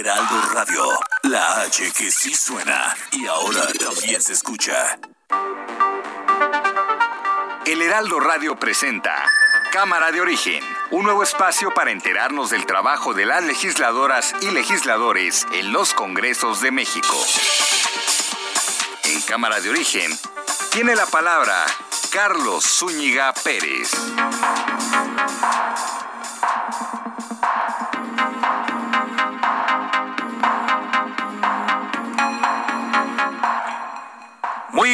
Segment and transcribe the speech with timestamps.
[0.00, 0.82] Heraldo Radio,
[1.24, 4.98] la H que sí suena y ahora también se escucha.
[7.66, 9.26] El Heraldo Radio presenta
[9.70, 15.46] Cámara de Origen, un nuevo espacio para enterarnos del trabajo de las legisladoras y legisladores
[15.52, 17.22] en los Congresos de México.
[19.04, 20.18] En Cámara de Origen
[20.70, 21.66] tiene la palabra
[22.10, 23.90] Carlos Zúñiga Pérez.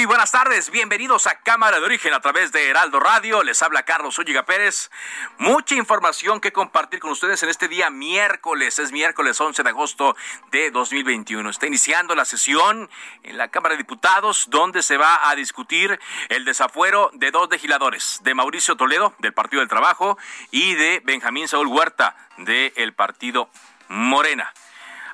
[0.05, 3.43] Buenas tardes, bienvenidos a Cámara de Origen a través de Heraldo Radio.
[3.43, 4.91] Les habla Carlos Ulliga Pérez.
[5.39, 8.79] Mucha información que compartir con ustedes en este día miércoles.
[8.79, 10.15] Es miércoles 11 de agosto
[10.51, 11.49] de 2021.
[11.49, 12.91] Está iniciando la sesión
[13.23, 18.21] en la Cámara de Diputados donde se va a discutir el desafuero de dos legisladores,
[18.23, 20.19] de Mauricio Toledo del Partido del Trabajo
[20.51, 23.49] y de Benjamín Saúl Huerta del Partido
[23.89, 24.53] Morena.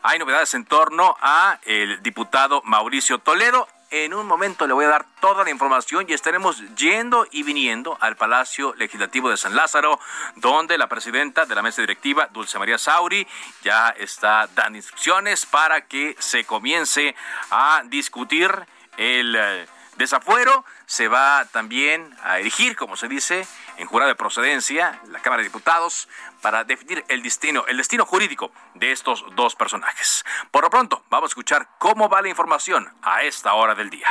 [0.05, 4.89] Hay novedades en torno a el diputado Mauricio Toledo en un momento le voy a
[4.89, 10.01] dar toda la información y estaremos yendo y viniendo al Palacio Legislativo de San Lázaro,
[10.37, 13.27] donde la presidenta de la mesa directiva, Dulce María Sauri,
[13.63, 17.15] ya está dando instrucciones para que se comience
[17.51, 18.51] a discutir
[18.97, 20.65] el eh, desafuero.
[20.87, 25.49] Se va también a erigir, como se dice, en jurado de procedencia, la Cámara de
[25.49, 26.09] Diputados,
[26.41, 30.25] para definir el destino, el destino jurídico de estos dos personajes.
[30.51, 34.11] Por lo pronto, vamos a escuchar cómo va la información a esta hora del día.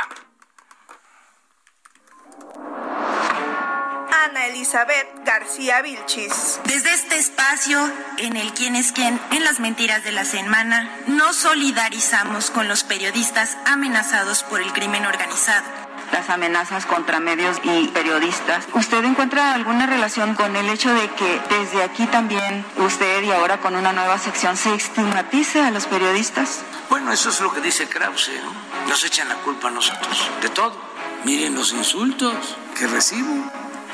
[4.32, 6.58] Ana Elizabeth García Vilchis.
[6.64, 7.78] Desde este espacio,
[8.16, 12.82] en el quién es quién, en las mentiras de la semana, nos solidarizamos con los
[12.82, 15.64] periodistas amenazados por el crimen organizado
[16.12, 18.66] las amenazas contra medios y periodistas.
[18.74, 23.60] ¿Usted encuentra alguna relación con el hecho de que desde aquí también usted y ahora
[23.60, 26.60] con una nueva sección se estigmatice a los periodistas?
[26.90, 28.88] Bueno, eso es lo que dice Krause, ¿no?
[28.88, 30.76] Nos echan la culpa a nosotros de todo.
[31.24, 33.50] Miren los insultos que recibo,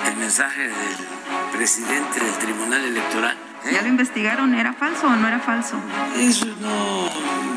[0.06, 0.96] el mensaje del
[1.52, 3.36] presidente del Tribunal Electoral
[3.70, 4.54] ¿Ya lo investigaron?
[4.54, 5.76] ¿Era falso o no era falso?
[6.16, 7.10] Eso no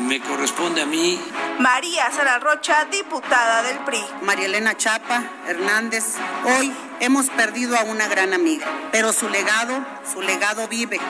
[0.06, 1.18] me corresponde a mí.
[1.58, 4.04] María Sara Rocha, diputada del PRI.
[4.22, 9.74] María Elena Chapa Hernández, hoy hemos perdido a una gran amiga, pero su legado,
[10.12, 11.00] su legado vive.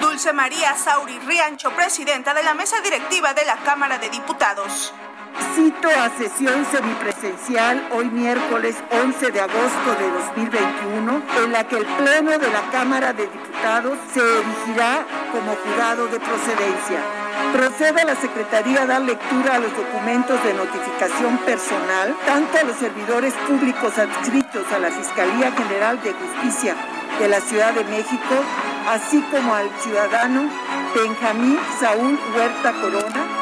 [0.00, 4.94] Dulce María Sauri Riancho, presidenta de la mesa directiva de la Cámara de Diputados.
[5.54, 11.84] Cito a sesión semipresencial hoy miércoles 11 de agosto de 2021, en la que el
[11.84, 17.00] Pleno de la Cámara de Diputados se erigirá como jurado de procedencia.
[17.52, 22.64] Procede a la Secretaría a dar lectura a los documentos de notificación personal, tanto a
[22.64, 26.74] los servidores públicos adscritos a la Fiscalía General de Justicia
[27.18, 28.34] de la Ciudad de México,
[28.88, 30.48] así como al ciudadano
[30.94, 33.35] Benjamín Saúl Huerta Corona,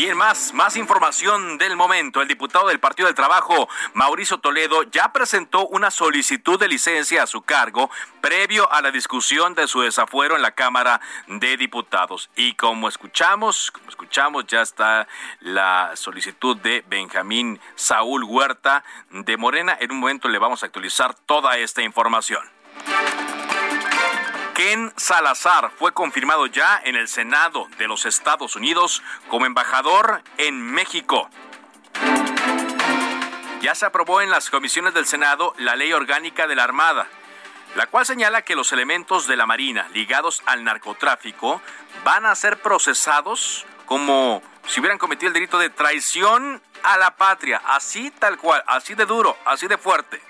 [0.00, 4.84] Y en más, más información del momento, el diputado del Partido del Trabajo, Mauricio Toledo,
[4.84, 7.90] ya presentó una solicitud de licencia a su cargo
[8.22, 12.30] previo a la discusión de su desafuero en la Cámara de Diputados.
[12.34, 15.06] Y como escuchamos, como escuchamos, ya está
[15.40, 19.76] la solicitud de Benjamín Saúl Huerta de Morena.
[19.78, 22.48] En un momento le vamos a actualizar toda esta información.
[24.60, 30.60] Ken Salazar fue confirmado ya en el Senado de los Estados Unidos como embajador en
[30.60, 31.30] México.
[33.62, 37.06] Ya se aprobó en las comisiones del Senado la ley orgánica de la Armada,
[37.74, 41.62] la cual señala que los elementos de la Marina ligados al narcotráfico
[42.04, 47.62] van a ser procesados como si hubieran cometido el delito de traición a la patria,
[47.64, 50.20] así tal cual, así de duro, así de fuerte.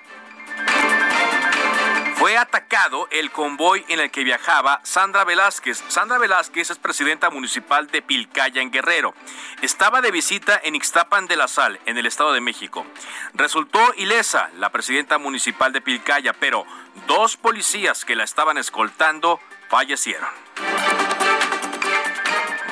[2.21, 5.83] Fue atacado el convoy en el que viajaba Sandra Velázquez.
[5.89, 9.15] Sandra Velázquez es presidenta municipal de Pilcaya en Guerrero.
[9.63, 12.85] Estaba de visita en Ixtapan de la Sal, en el Estado de México.
[13.33, 16.67] Resultó ilesa la presidenta municipal de Pilcaya, pero
[17.07, 19.41] dos policías que la estaban escoltando
[19.71, 20.29] fallecieron.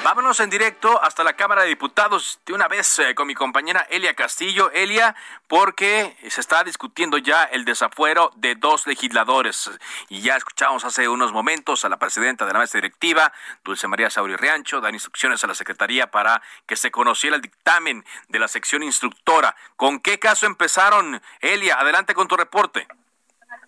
[0.05, 3.87] Vámonos en directo hasta la Cámara de Diputados de una vez eh, con mi compañera
[3.91, 4.71] Elia Castillo.
[4.71, 5.15] Elia,
[5.49, 9.71] porque se está discutiendo ya el desafuero de dos legisladores.
[10.09, 13.33] Y ya escuchamos hace unos momentos a la presidenta de la mesa directiva,
[13.65, 18.05] Dulce María Sauri Riancho, dar instrucciones a la Secretaría para que se conociera el dictamen
[18.29, 19.55] de la sección instructora.
[19.77, 21.21] ¿Con qué caso empezaron?
[21.41, 22.87] Elia, adelante con tu reporte.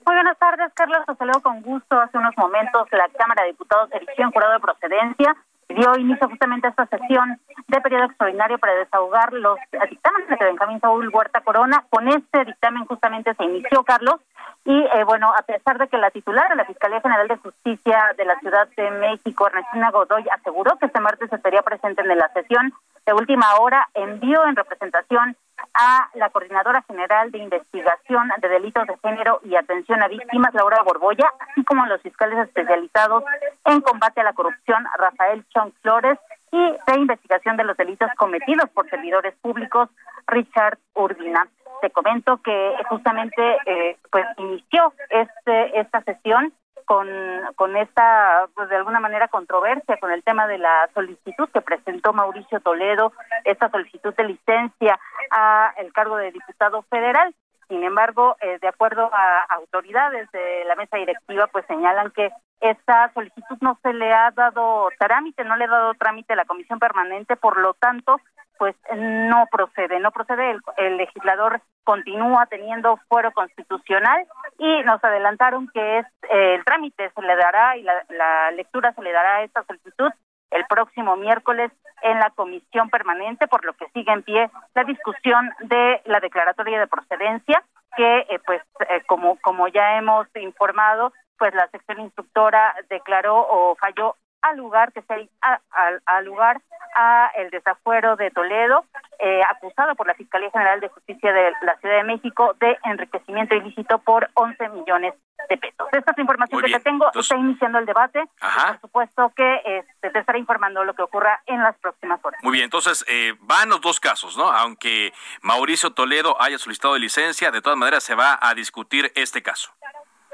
[0.07, 1.05] Muy buenas tardes, Carlos.
[1.07, 2.01] Te saludo con gusto.
[2.01, 5.37] Hace unos momentos la Cámara de Diputados eligió en jurado de procedencia
[5.75, 7.39] dio inicio justamente a esta sesión
[7.69, 9.59] de periodo extraordinario para desahogar los
[9.89, 11.85] dictámenes de Benjamín Saúl Huerta Corona.
[11.91, 14.17] Con este dictamen justamente se inició, Carlos,
[14.65, 18.15] y eh, bueno, a pesar de que la titular de la Fiscalía General de Justicia
[18.17, 22.29] de la Ciudad de México, Ernestina Godoy, aseguró que este martes estaría presente en la
[22.33, 22.73] sesión
[23.07, 25.37] de última hora, envió en representación
[25.75, 30.83] a la Coordinadora General de Investigación de Delitos de Género y Atención a Víctimas, Laura
[30.83, 33.25] Borboya, así como a los fiscales especializados
[33.65, 36.19] en combate a la corrupción, Rafael Chong Flores,
[36.53, 39.89] y de investigación de los delitos cometidos por servidores públicos,
[40.27, 41.47] Richard Urbina.
[41.81, 46.53] Te comento que justamente eh, pues inició este esta sesión
[46.91, 47.07] con,
[47.55, 52.13] con esta, pues de alguna manera, controversia con el tema de la solicitud que presentó
[52.13, 53.13] Mauricio Toledo,
[53.45, 54.99] esta solicitud de licencia
[55.31, 57.33] a el cargo de diputado federal.
[57.69, 62.31] Sin embargo, eh, de acuerdo a autoridades de la mesa directiva, pues señalan que
[62.61, 66.45] esta solicitud no se le ha dado trámite, no le ha dado trámite a la
[66.45, 68.21] comisión permanente, por lo tanto,
[68.61, 70.55] pues no procede, no procede.
[70.77, 74.27] El, legislador continúa teniendo fuero constitucional
[74.59, 78.93] y nos adelantaron que es eh, el trámite se le dará y la, la lectura
[78.93, 80.13] se le dará a esta solicitud
[80.51, 81.73] el próximo miércoles
[82.03, 86.81] en la comisión permanente, por lo que sigue en pie la discusión de la declaratoria
[86.81, 87.65] de procedencia,
[87.97, 88.61] que eh, pues
[88.91, 94.93] eh, como como ya hemos informado, pues la sección instructora declaró o falló al lugar
[94.93, 96.61] que se al lugar
[96.95, 98.85] a el desafuero de Toledo,
[99.19, 103.55] eh, acusado por la Fiscalía General de Justicia de la Ciudad de México de enriquecimiento
[103.55, 105.15] ilícito por 11 millones
[105.49, 105.89] de pesos.
[105.93, 107.11] Esta es la información que te tengo.
[107.15, 108.25] Está iniciando el debate.
[108.41, 112.43] Por supuesto que este, te estaré informando lo que ocurra en las próximas horas.
[112.43, 114.51] Muy bien, entonces eh, van los dos casos, ¿no?
[114.51, 115.13] Aunque
[115.43, 119.73] Mauricio Toledo haya solicitado licencia, de todas maneras se va a discutir este caso.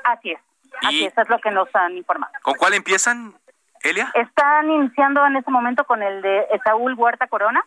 [0.04, 0.40] Así es.
[0.82, 2.32] Así es, es lo que nos han informado.
[2.42, 3.34] ¿Con cuál empiezan?
[3.90, 4.10] Elia.
[4.14, 7.64] Están iniciando en este momento con el de Saúl Huerta Corona.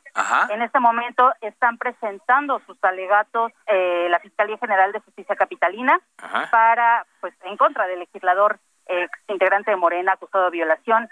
[0.50, 6.00] En este momento están presentando sus alegatos eh, la Fiscalía General de Justicia Capitalina
[6.52, 11.08] para, pues, en contra del legislador ex integrante de Morena acusado de violación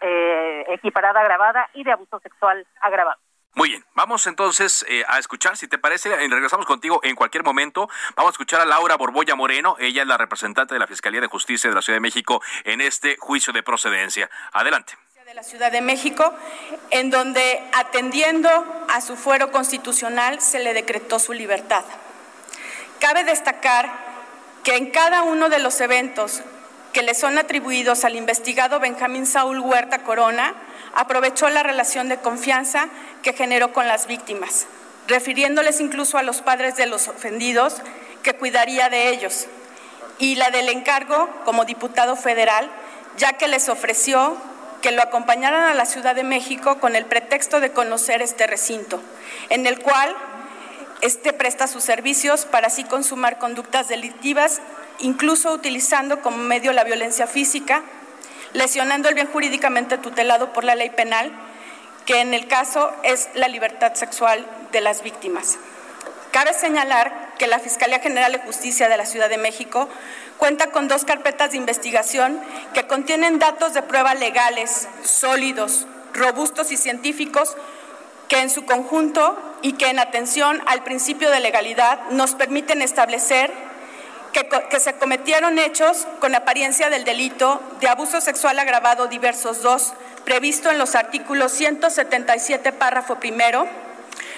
[0.00, 3.18] eh, equiparada agravada y de abuso sexual agravado.
[3.58, 7.42] Muy bien, vamos entonces eh, a escuchar, si te parece, eh, regresamos contigo en cualquier
[7.42, 7.88] momento.
[8.14, 11.26] Vamos a escuchar a Laura Borboya Moreno, ella es la representante de la Fiscalía de
[11.26, 14.30] Justicia de la Ciudad de México en este juicio de procedencia.
[14.52, 14.92] Adelante
[15.26, 16.32] de la Ciudad de México,
[16.90, 18.48] en donde atendiendo
[18.88, 21.84] a su fuero constitucional se le decretó su libertad.
[23.00, 23.90] Cabe destacar
[24.62, 26.42] que en cada uno de los eventos
[26.92, 30.54] que le son atribuidos al investigado Benjamín Saúl Huerta Corona,
[30.94, 32.88] aprovechó la relación de confianza
[33.22, 34.66] que generó con las víctimas,
[35.06, 37.76] refiriéndoles incluso a los padres de los ofendidos
[38.22, 39.46] que cuidaría de ellos,
[40.18, 42.70] y la del encargo como diputado federal,
[43.16, 44.36] ya que les ofreció
[44.82, 49.00] que lo acompañaran a la Ciudad de México con el pretexto de conocer este recinto,
[49.48, 50.14] en el cual
[51.00, 54.60] este presta sus servicios para así consumar conductas delictivas,
[54.98, 57.82] incluso utilizando como medio la violencia física,
[58.52, 61.32] lesionando el bien jurídicamente tutelado por la ley penal,
[62.06, 65.58] que en el caso es la libertad sexual de las víctimas.
[66.30, 69.88] Cabe señalar que la Fiscalía General de Justicia de la Ciudad de México
[70.36, 72.40] cuenta con dos carpetas de investigación
[72.74, 77.56] que contienen datos de prueba legales, sólidos, robustos y científicos
[78.28, 83.52] que en su conjunto y que en atención al principio de legalidad nos permiten establecer
[84.46, 90.70] que, se cometieron hechos con apariencia del delito de abuso sexual agravado diversos dos, previsto
[90.70, 93.66] en los artículos 177, párrafo primero,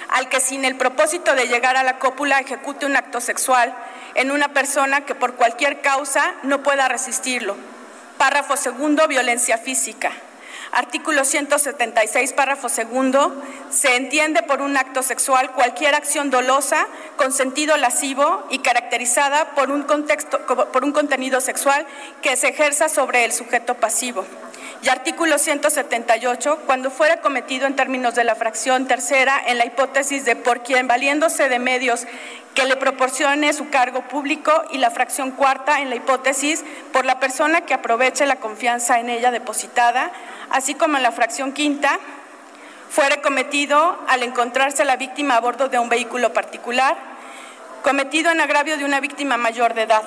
[0.09, 3.75] al que sin el propósito de llegar a la cópula ejecute un acto sexual
[4.15, 7.57] en una persona que por cualquier causa no pueda resistirlo.
[8.19, 10.13] Párrafo segundo, violencia física.
[10.73, 16.87] Artículo 176, párrafo segundo, se entiende por un acto sexual cualquier acción dolosa
[17.17, 21.87] con sentido lascivo y caracterizada por un, contexto, por un contenido sexual
[22.23, 24.25] que se ejerza sobre el sujeto pasivo.
[24.83, 30.25] Y artículo 178 cuando fuera cometido en términos de la fracción tercera en la hipótesis
[30.25, 32.07] de por quien valiéndose de medios
[32.55, 37.21] que le proporcione su cargo público y la fracción cuarta en la hipótesis por la
[37.21, 40.11] persona que aproveche la confianza en ella depositada,
[40.51, 41.99] así como en la fracción quinta
[42.89, 46.97] fuera cometido al encontrarse la víctima a bordo de un vehículo particular,
[47.83, 50.03] cometido en agravio de una víctima mayor de edad,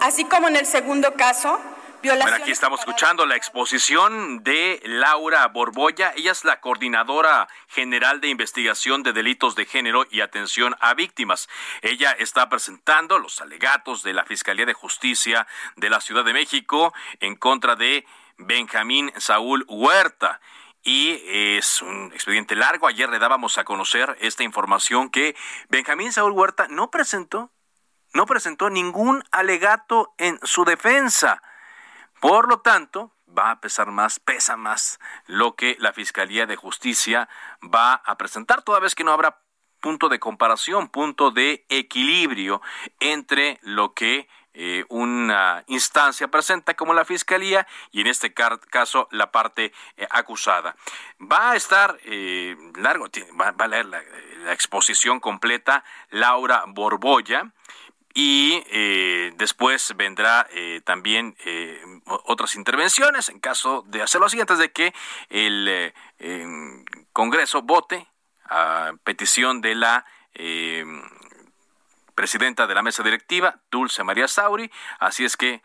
[0.00, 1.58] así como en el segundo caso,
[2.04, 6.12] bueno, aquí estamos escuchando la exposición de Laura Borboya.
[6.16, 11.48] Ella es la coordinadora general de investigación de delitos de género y atención a víctimas.
[11.80, 15.46] Ella está presentando los alegatos de la Fiscalía de Justicia
[15.76, 18.04] de la Ciudad de México en contra de
[18.36, 20.40] Benjamín Saúl Huerta
[20.82, 22.86] y es un expediente largo.
[22.86, 25.34] Ayer le dábamos a conocer esta información que
[25.70, 27.50] Benjamín Saúl Huerta no presentó,
[28.12, 31.42] no presentó ningún alegato en su defensa.
[32.24, 37.28] Por lo tanto, va a pesar más, pesa más lo que la Fiscalía de Justicia
[37.62, 39.42] va a presentar, toda vez que no habrá
[39.78, 42.62] punto de comparación, punto de equilibrio
[42.98, 49.30] entre lo que eh, una instancia presenta como la Fiscalía y en este caso la
[49.30, 50.76] parte eh, acusada.
[51.20, 53.04] Va a estar eh, largo,
[53.38, 54.02] va, a leer la,
[54.44, 57.52] la, exposición completa Laura Borboya
[58.14, 64.58] y eh, después vendrá eh, también eh, otras intervenciones en caso de hacerlo así antes
[64.58, 64.94] de que
[65.30, 65.92] el
[67.12, 68.06] Congreso vote
[68.44, 70.06] a petición de la
[72.14, 75.62] presidenta de la mesa directiva, Dulce María Sauri, así es que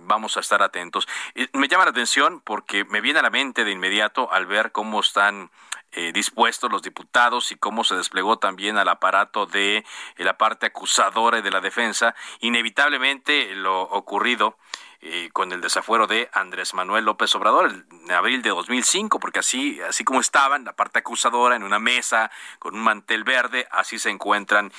[0.00, 1.06] vamos a estar atentos.
[1.52, 5.00] me llama la atención porque me viene a la mente de inmediato al ver cómo
[5.00, 5.50] están
[5.92, 9.84] eh, dispuestos los diputados y cómo se desplegó también al aparato de eh,
[10.18, 14.56] la parte acusadora y de la defensa, inevitablemente lo ocurrido
[15.00, 19.80] eh, con el desafuero de Andrés Manuel López Obrador en abril de 2005, porque así,
[19.80, 22.30] así como estaban, la parte acusadora en una mesa
[22.60, 24.72] con un mantel verde, así se encuentran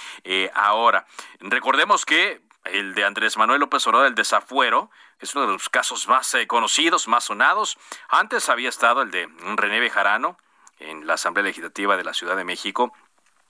[0.53, 1.07] ahora.
[1.41, 6.07] Recordemos que el de Andrés Manuel López Obrador, el desafuero, es uno de los casos
[6.07, 7.77] más conocidos, más sonados.
[8.07, 9.27] Antes había estado el de
[9.57, 10.37] René Bejarano,
[10.81, 12.93] en la Asamblea Legislativa de la Ciudad de México.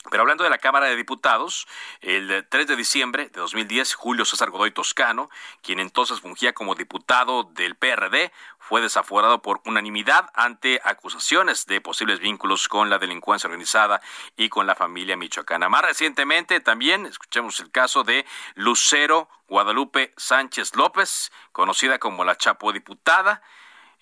[0.10, 1.68] Pero hablando de la Cámara de Diputados,
[2.00, 5.30] el 3 de diciembre de 2010, Julio César Godoy Toscano,
[5.62, 12.20] quien entonces fungía como diputado del PRD, fue desaforado por unanimidad ante acusaciones de posibles
[12.20, 14.02] vínculos con la delincuencia organizada
[14.36, 15.70] y con la familia michoacana.
[15.70, 22.74] Más recientemente, también escuchemos el caso de Lucero Guadalupe Sánchez López, conocida como la Chapo
[22.74, 23.44] Diputada,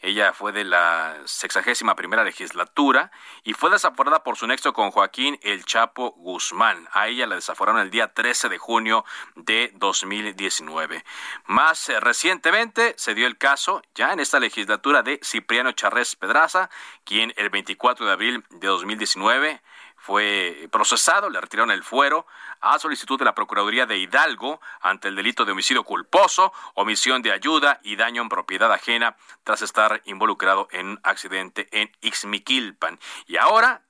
[0.02, 3.12] ella fue de la sexagésima primera legislatura
[3.44, 6.88] y fue desaforada por su nexo con Joaquín El Chapo Guzmán.
[6.94, 9.04] A ella la desaforaron el día 13 de junio
[9.36, 11.04] de 2019.
[11.46, 16.70] Más eh, recientemente se dio el caso, ya en esta legislatura, de Cipriano Charrés Pedraza,
[17.04, 19.62] quien el 24 de abril de 2019
[20.00, 22.26] fue procesado, le retiraron el fuero
[22.62, 27.32] a solicitud de la Procuraduría de Hidalgo ante el delito de homicidio culposo, omisión de
[27.32, 33.00] ayuda y daño en propiedad ajena tras estar involucrado en un accidente en Ixmiquilpan.
[33.28, 33.84] Y ahora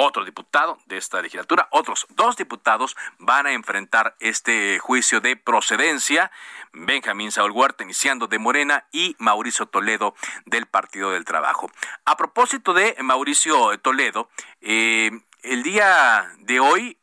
[0.00, 6.30] otro diputado de esta legislatura, otros dos diputados van a enfrentar este juicio de procedencia.
[6.72, 10.14] Benjamín Saúl Huerta, iniciando de Morena, y Mauricio Toledo
[10.46, 11.68] del Partido del Trabajo.
[12.04, 15.10] A propósito de Mauricio Toledo, eh,
[15.42, 16.98] el día de hoy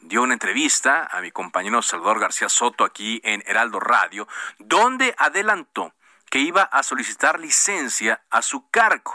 [0.00, 5.92] dio una entrevista a mi compañero Salvador García Soto aquí en Heraldo Radio, donde adelantó
[6.32, 9.12] que iba a solicitar licencia a su cargo.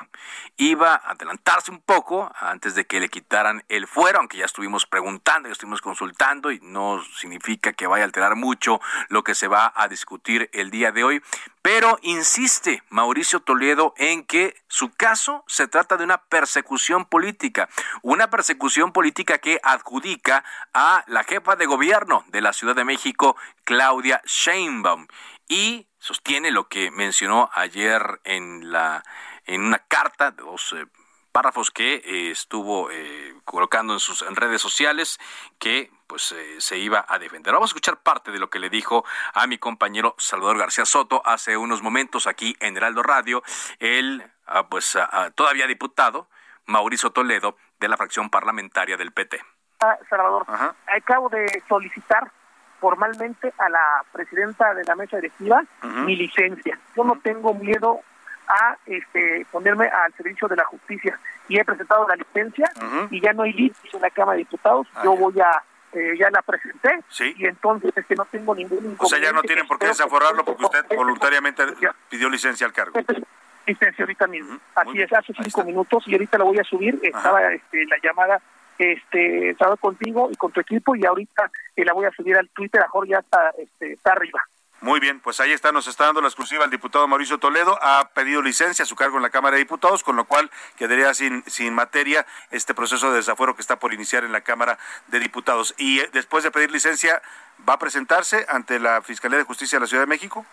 [0.55, 4.85] Iba a adelantarse un poco antes de que le quitaran el fuero, aunque ya estuvimos
[4.85, 9.47] preguntando, ya estuvimos consultando y no significa que vaya a alterar mucho lo que se
[9.47, 11.23] va a discutir el día de hoy.
[11.63, 17.67] Pero insiste Mauricio Toledo en que su caso se trata de una persecución política,
[18.03, 23.35] una persecución política que adjudica a la jefa de gobierno de la Ciudad de México,
[23.63, 25.07] Claudia Sheinbaum.
[25.49, 29.03] Y sostiene lo que mencionó ayer en la
[29.45, 30.85] en una carta de dos eh,
[31.31, 35.19] párrafos que eh, estuvo eh, colocando en sus redes sociales
[35.59, 37.53] que pues se iba a defender.
[37.53, 41.21] Vamos a escuchar parte de lo que le dijo a mi compañero Salvador García Soto
[41.25, 43.43] hace unos momentos aquí en Heraldo Radio,
[43.79, 46.29] el ah, pues ah, todavía diputado
[46.65, 49.43] Mauricio Toledo de la fracción parlamentaria del PT.
[49.81, 50.45] Ah, Salvador,
[50.87, 52.31] acabo de solicitar
[52.79, 55.63] formalmente a la presidenta de la mesa directiva
[56.05, 56.77] mi licencia.
[56.95, 58.01] Yo no tengo miedo
[58.47, 61.19] a este, ponerme al servicio de la justicia.
[61.49, 62.71] Y he presentado la licencia
[63.09, 64.87] y ya no hay límites en la Cámara de Diputados.
[64.95, 66.99] Ah, yo voy a eh, ya la presenté
[67.37, 70.43] y entonces es que no tengo ningún O sea, ya no tienen por qué desaforarlo
[70.43, 71.63] porque usted voluntariamente
[72.09, 72.99] pidió licencia al cargo.
[73.65, 74.59] licencia ahorita mismo.
[74.75, 76.99] Así es, hace cinco minutos y ahorita la voy a subir.
[77.01, 78.41] Estaba este, la llamada,
[78.77, 82.49] este, estaba contigo y con tu equipo y ahorita eh, la voy a subir al
[82.49, 82.81] Twitter.
[82.81, 84.41] Mejor ya está, este, está arriba.
[84.79, 87.79] Muy bien, pues ahí está, nos está dando la exclusiva el diputado Mauricio Toledo.
[87.81, 91.11] Ha pedido licencia a su cargo en la Cámara de Diputados, con lo cual quedaría
[91.15, 95.19] sin, sin materia este proceso de desafuero que está por iniciar en la Cámara de
[95.19, 95.73] Diputados.
[95.79, 97.23] Y eh, después de pedir licencia,
[97.67, 100.45] ¿va a presentarse ante la Fiscalía de Justicia de la Ciudad de México?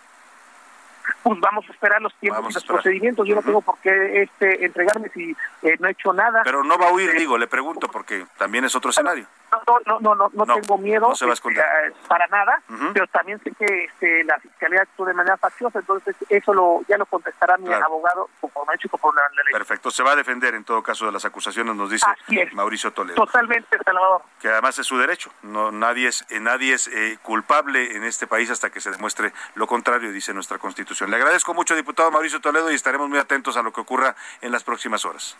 [1.23, 3.27] Pues vamos a esperar los tiempos y los procedimientos.
[3.27, 6.41] Yo no tengo por qué este, entregarme si eh, no he hecho nada.
[6.43, 9.25] Pero no va a huir, digo, le pregunto, porque también es otro escenario.
[9.67, 11.53] No, no, no, no, tengo miedo este,
[12.07, 12.61] para nada,
[12.93, 16.97] pero también sé que este, la fiscalía actúa de manera facciosa, entonces eso lo ya
[16.97, 19.53] lo contestará mi abogado conforme hecho por la, ley.
[19.53, 22.05] Perfecto, se va a defender en todo caso de las acusaciones, nos dice
[22.53, 23.15] Mauricio Toledo.
[23.15, 24.21] Totalmente, Salvador.
[24.39, 28.27] Que además es su derecho, no nadie es eh, nadie es eh, culpable en este
[28.27, 31.09] país hasta que se demuestre lo contrario, dice nuestra Constitución.
[31.09, 34.51] Le agradezco mucho, diputado Mauricio Toledo, y estaremos muy atentos a lo que ocurra en
[34.51, 35.37] las próximas horas.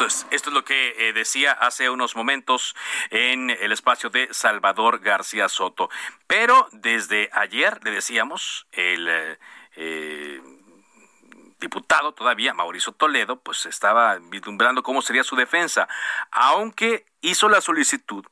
[0.00, 2.76] Esto es, lo que eh, decía hace unos momentos
[3.10, 5.90] en el espacio de Salvador García Soto.
[6.28, 9.38] Pero desde ayer, le decíamos, el eh,
[9.74, 10.40] eh,
[11.58, 15.88] diputado todavía, Mauricio Toledo, pues estaba vislumbrando cómo sería su defensa,
[16.30, 18.24] aunque hizo la solicitud,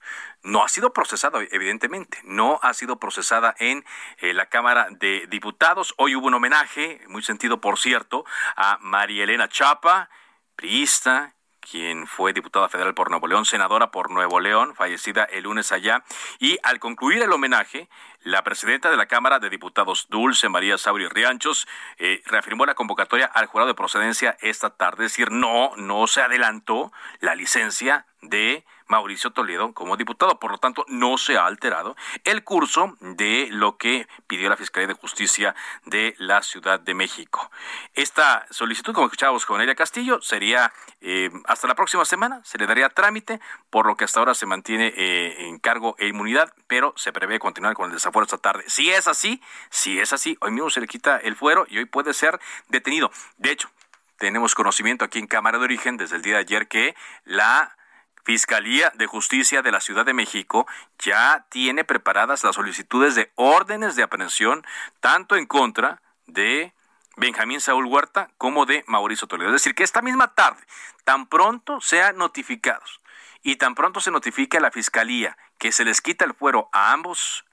[0.45, 3.85] no ha sido procesada, evidentemente, no ha sido procesada en
[4.21, 5.95] la Cámara de Diputados.
[5.97, 10.09] Hoy hubo un homenaje, muy sentido por cierto, a María Elena Chapa,
[10.55, 11.36] priista,
[11.71, 16.05] quien fue diputada federal por Nuevo León, senadora por Nuevo León, fallecida el lunes allá.
[16.39, 17.89] Y al concluir el homenaje,
[18.27, 23.27] la presidenta de la Cámara de Diputados, Dulce María Sauri Rianchos, eh, reafirmó la convocatoria
[23.27, 28.65] al jurado de procedencia esta tarde, es decir, no, no se adelantó la licencia de
[28.89, 30.39] Mauricio Toledo como diputado.
[30.39, 34.89] Por lo tanto, no se ha alterado el curso de lo que pidió la Fiscalía
[34.89, 35.55] de Justicia
[35.85, 37.51] de la Ciudad de México.
[37.95, 42.67] Esta solicitud, como escuchábamos con ella Castillo, sería eh, hasta la próxima semana, se le
[42.67, 43.41] daría trámite,
[43.71, 47.39] por lo que hasta ahora se mantiene eh, en cargo e inmunidad, pero se prevé
[47.39, 48.65] continuar con el desafuero esta tarde.
[48.69, 51.85] Si es así, si es así, hoy mismo se le quita el fuero y hoy
[51.85, 53.11] puede ser detenido.
[53.37, 53.71] De hecho,
[54.19, 56.95] tenemos conocimiento aquí en Cámara de Origen desde el día de ayer que
[57.25, 57.77] la
[58.25, 60.67] Fiscalía de Justicia de la Ciudad de México
[60.99, 64.65] ya tiene preparadas las solicitudes de órdenes de aprehensión
[65.01, 66.73] tanto en contra de
[67.17, 69.51] Benjamín Saúl Huerta como de Mauricio Toledo.
[69.51, 70.63] Es decir, que esta misma tarde,
[71.05, 73.01] tan pronto sean notificados
[73.43, 76.93] y tan pronto se notifique a la Fiscalía que se les quita el fuero a
[76.93, 77.46] ambos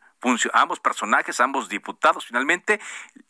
[0.53, 2.79] ambos personajes, ambos diputados, finalmente,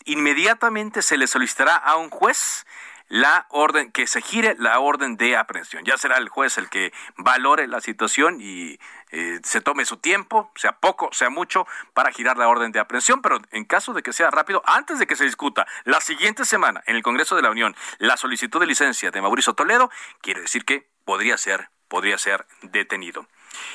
[0.06, 2.66] inmediatamente se les solicitará a un juez
[3.10, 5.84] la orden, que se gire la orden de aprehensión.
[5.86, 8.80] Ya será el juez el que valore la situación y
[9.12, 13.22] eh, se tome su tiempo, sea poco, sea mucho, para girar la orden de aprehensión,
[13.22, 16.84] pero en caso de que sea rápido, antes de que se discuta la siguiente semana
[16.88, 20.66] en el Congreso de la Unión la solicitud de licencia de Mauricio Toledo, quiere decir
[20.66, 23.28] que podría ser, podría ser detenido.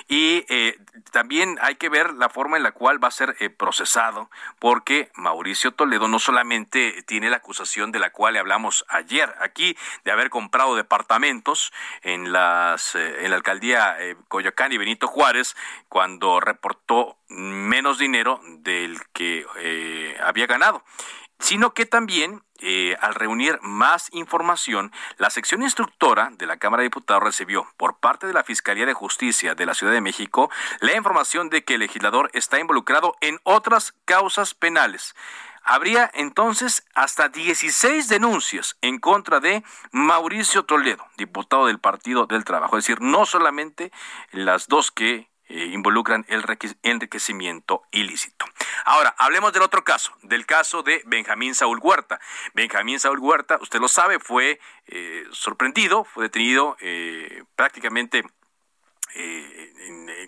[0.09, 0.79] Y eh,
[1.13, 5.11] también hay que ver la forma en la cual va a ser eh, procesado, porque
[5.15, 10.13] Mauricio Toledo no solamente tiene la acusación de la cual le hablamos ayer aquí, de
[10.13, 13.97] haber comprado departamentos en, las, eh, en la alcaldía
[14.29, 15.57] Coyoacán y Benito Juárez,
[15.89, 19.47] cuando reportó menos dinero del que
[20.21, 20.85] había ganado
[21.41, 26.89] sino que también eh, al reunir más información, la sección instructora de la Cámara de
[26.89, 30.97] Diputados recibió por parte de la Fiscalía de Justicia de la Ciudad de México la
[30.97, 35.15] información de que el legislador está involucrado en otras causas penales.
[35.63, 42.79] Habría entonces hasta 16 denuncias en contra de Mauricio Toledo, diputado del Partido del Trabajo.
[42.79, 43.93] Es decir, no solamente
[44.33, 46.45] las dos que involucran el
[46.83, 48.47] enriquecimiento ilícito.
[48.85, 52.21] Ahora, hablemos del otro caso, del caso de Benjamín Saúl Huerta.
[52.55, 58.25] Benjamín Saúl Huerta, usted lo sabe, fue eh, sorprendido, fue detenido eh, prácticamente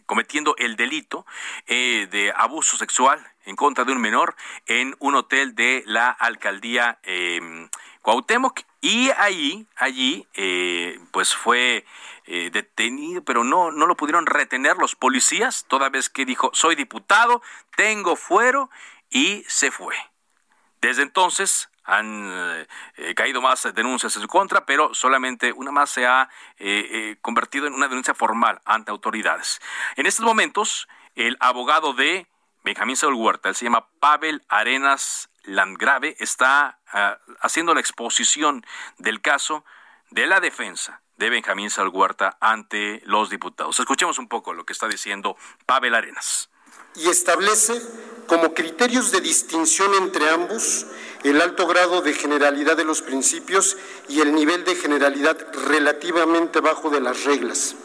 [0.07, 1.25] cometiendo el delito
[1.69, 4.35] de abuso sexual en contra de un menor
[4.67, 6.99] en un hotel de la alcaldía
[8.03, 10.27] Cuauhtémoc y allí, allí,
[11.13, 11.85] pues fue
[12.33, 16.77] eh, detenido, pero no, no lo pudieron retener los policías, toda vez que dijo, soy
[16.77, 17.43] diputado,
[17.75, 18.71] tengo fuero,
[19.11, 19.97] y se fue.
[20.81, 22.31] Desde entonces han
[22.97, 26.29] eh, caído más denuncias en su contra, pero solamente una más se ha
[26.61, 29.61] eh, convertido en una denuncia formal ante autoridades.
[29.97, 32.29] En estos momentos, el abogado de
[32.63, 38.65] Benjamín Saúl Huerta, él se llama Pavel Arenas Landgrave, está ah, haciendo la exposición
[38.99, 39.65] del caso
[40.11, 43.79] de la defensa de Benjamín Salhuerta ante los diputados.
[43.79, 46.49] Escuchemos un poco lo que está diciendo Pavel Arenas.
[46.97, 47.81] Y establece
[48.27, 50.87] como criterios de distinción entre ambos
[51.23, 53.77] el alto grado de generalidad de los principios
[54.09, 55.37] y el nivel de generalidad
[55.69, 57.77] relativamente bajo de las reglas.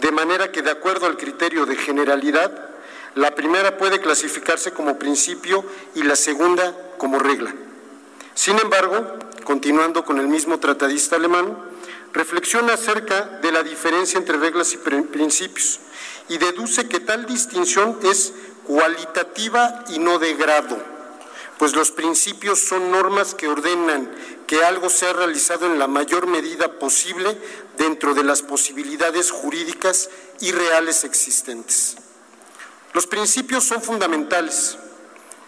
[0.00, 2.70] De manera que, de acuerdo al criterio de generalidad,
[3.14, 7.54] la primera puede clasificarse como principio y la segunda como regla.
[8.32, 11.67] Sin embargo, continuando con el mismo tratadista alemán,
[12.12, 15.80] reflexiona acerca de la diferencia entre reglas y principios
[16.28, 18.32] y deduce que tal distinción es
[18.64, 20.78] cualitativa y no de grado,
[21.58, 24.10] pues los principios son normas que ordenan
[24.46, 27.36] que algo sea realizado en la mayor medida posible
[27.76, 31.96] dentro de las posibilidades jurídicas y reales existentes.
[32.94, 34.78] Los principios son fundamentales,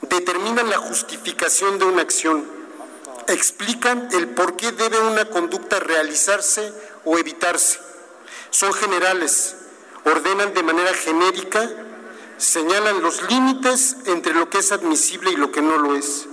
[0.03, 2.60] determinan la justificación de una acción,
[3.33, 6.73] explican el por qué debe una conducta realizarse
[7.05, 7.81] o evitarse,
[8.51, 9.57] son generales,
[10.05, 11.71] ordenan de manera genérica,
[12.37, 16.27] señalan los límites entre lo que es admisible y lo que no lo es,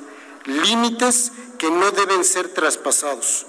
[0.46, 3.46] límites que no deben ser traspasados.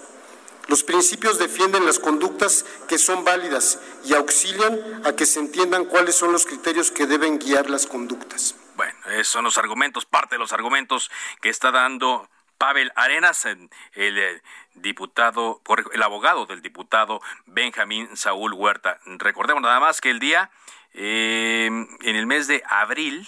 [0.67, 6.15] Los principios defienden las conductas que son válidas y auxilian a que se entiendan cuáles
[6.15, 8.55] son los criterios que deben guiar las conductas.
[8.77, 13.69] Bueno, esos son los argumentos, parte de los argumentos que está dando Pavel Arenas, el
[13.95, 14.43] eh,
[14.75, 18.99] diputado, el abogado del diputado Benjamín Saúl Huerta.
[19.07, 20.51] Recordemos nada más que el día,
[20.93, 23.27] eh, en el mes de abril,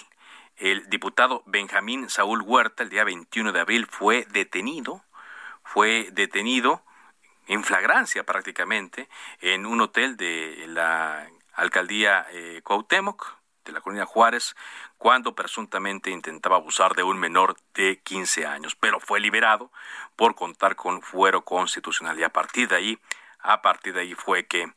[0.56, 5.02] el diputado Benjamín Saúl Huerta, el día 21 de abril, fue detenido,
[5.62, 6.82] fue detenido
[7.46, 9.08] en flagrancia prácticamente
[9.40, 12.62] en un hotel de la alcaldía eh,
[13.64, 14.56] de la colonia Juárez,
[15.00, 19.72] cuando presuntamente intentaba abusar de un menor de 15 años, pero fue liberado
[20.14, 22.20] por contar con fuero constitucional.
[22.20, 22.98] Y a partir de ahí,
[23.38, 24.70] a partir de ahí fue que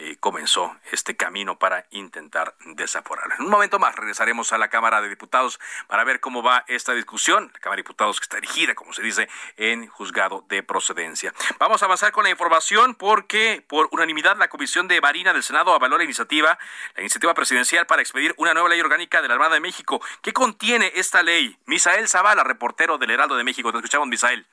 [0.00, 3.34] eh, comenzó este camino para intentar desaforarlo.
[3.34, 5.58] En un momento más regresaremos a la Cámara de Diputados
[5.88, 7.50] para ver cómo va esta discusión.
[7.52, 11.34] La Cámara de Diputados que está erigida, como se dice, en juzgado de procedencia.
[11.58, 15.72] Vamos a avanzar con la información porque por unanimidad la Comisión de Marina del Senado
[15.72, 16.60] avaló la iniciativa,
[16.94, 20.00] la iniciativa presidencial para expedir una nueva ley orgánica de la Armada de México.
[20.22, 21.58] ¿Qué contiene esta ley?
[21.66, 23.72] Misael Zavala, reportero del Heraldo de México.
[23.72, 24.46] Te escuchamos, Misael.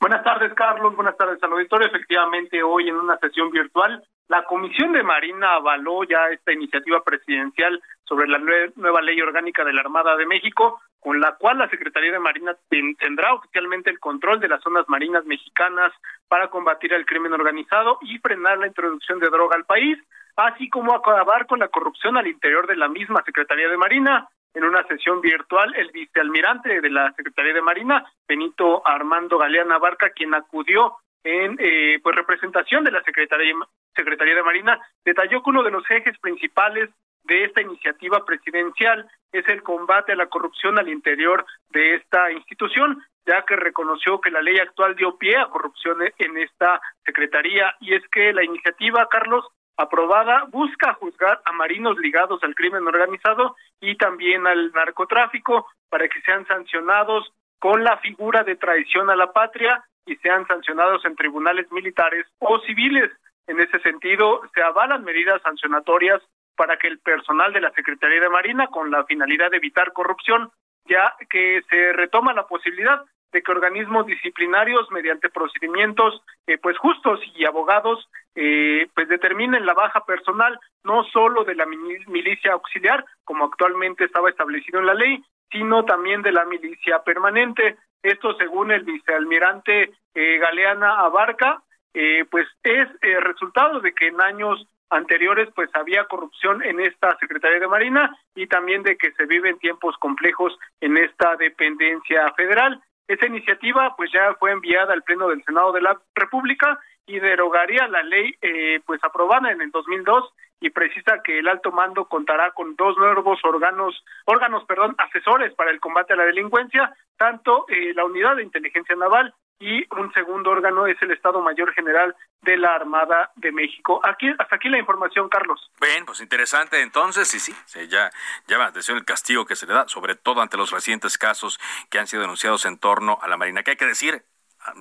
[0.00, 0.96] Buenas tardes, Carlos.
[0.96, 1.86] Buenas tardes al auditorio.
[1.86, 7.82] Efectivamente, hoy en una sesión virtual, la Comisión de Marina avaló ya esta iniciativa presidencial
[8.04, 8.38] sobre la
[8.76, 12.54] nueva ley orgánica de la Armada de México, con la cual la Secretaría de Marina
[13.00, 15.92] tendrá oficialmente el control de las zonas marinas mexicanas
[16.28, 19.98] para combatir el crimen organizado y frenar la introducción de droga al país,
[20.36, 24.28] así como acabar con la corrupción al interior de la misma Secretaría de Marina.
[24.54, 30.10] En una sesión virtual el vicealmirante de la Secretaría de Marina, Benito Armando Galeana Barca,
[30.10, 33.54] quien acudió en eh, pues representación de la Secretaría,
[33.94, 36.90] Secretaría de Marina, detalló que uno de los ejes principales
[37.24, 43.02] de esta iniciativa presidencial es el combate a la corrupción al interior de esta institución,
[43.26, 47.74] ya que reconoció que la ley actual dio pie a corrupción en esta secretaría.
[47.80, 53.56] Y es que la iniciativa, Carlos, aprobada busca juzgar a marinos ligados al crimen organizado
[53.80, 59.32] y también al narcotráfico para que sean sancionados con la figura de traición a la
[59.32, 63.10] patria y sean sancionados en tribunales militares o civiles.
[63.46, 66.20] En ese sentido, se avalan medidas sancionatorias
[66.56, 70.50] para que el personal de la Secretaría de Marina, con la finalidad de evitar corrupción,
[70.84, 77.20] ya que se retoma la posibilidad de que organismos disciplinarios mediante procedimientos eh, pues justos
[77.34, 83.44] y abogados eh, pues determinen la baja personal no solo de la milicia auxiliar como
[83.44, 88.84] actualmente estaba establecido en la ley sino también de la milicia permanente esto según el
[88.84, 95.70] vicealmirante eh, Galeana Abarca eh, pues es eh, resultado de que en años anteriores pues
[95.74, 100.56] había corrupción en esta Secretaría de Marina y también de que se viven tiempos complejos
[100.80, 102.80] en esta dependencia federal.
[103.08, 107.88] Esa iniciativa pues ya fue enviada al Pleno del Senado de la República y derogaría
[107.88, 112.50] la ley eh, pues aprobada en el 2002 y precisa que el alto mando contará
[112.52, 117.92] con dos nuevos órganos órganos perdón asesores para el combate a la delincuencia tanto eh,
[117.94, 122.56] la unidad de inteligencia naval y un segundo órgano es el Estado Mayor General de
[122.56, 124.00] la Armada de México.
[124.02, 125.70] Aquí, hasta aquí la información, Carlos.
[125.78, 128.10] Bien, pues interesante entonces, sí, sí, sí ya
[128.48, 131.60] llama la atención el castigo que se le da, sobre todo ante los recientes casos
[131.90, 134.24] que han sido denunciados en torno a la Marina, que hay que decir,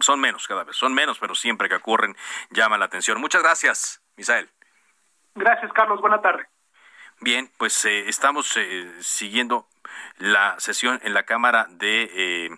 [0.02, 2.16] son menos cada vez, son menos, pero siempre que ocurren
[2.50, 3.20] llama la atención.
[3.20, 4.50] Muchas gracias, Misael.
[5.36, 6.48] Gracias, Carlos, buena tarde.
[7.22, 9.68] Bien, pues eh, estamos eh, siguiendo
[10.18, 12.50] la sesión en la Cámara de eh,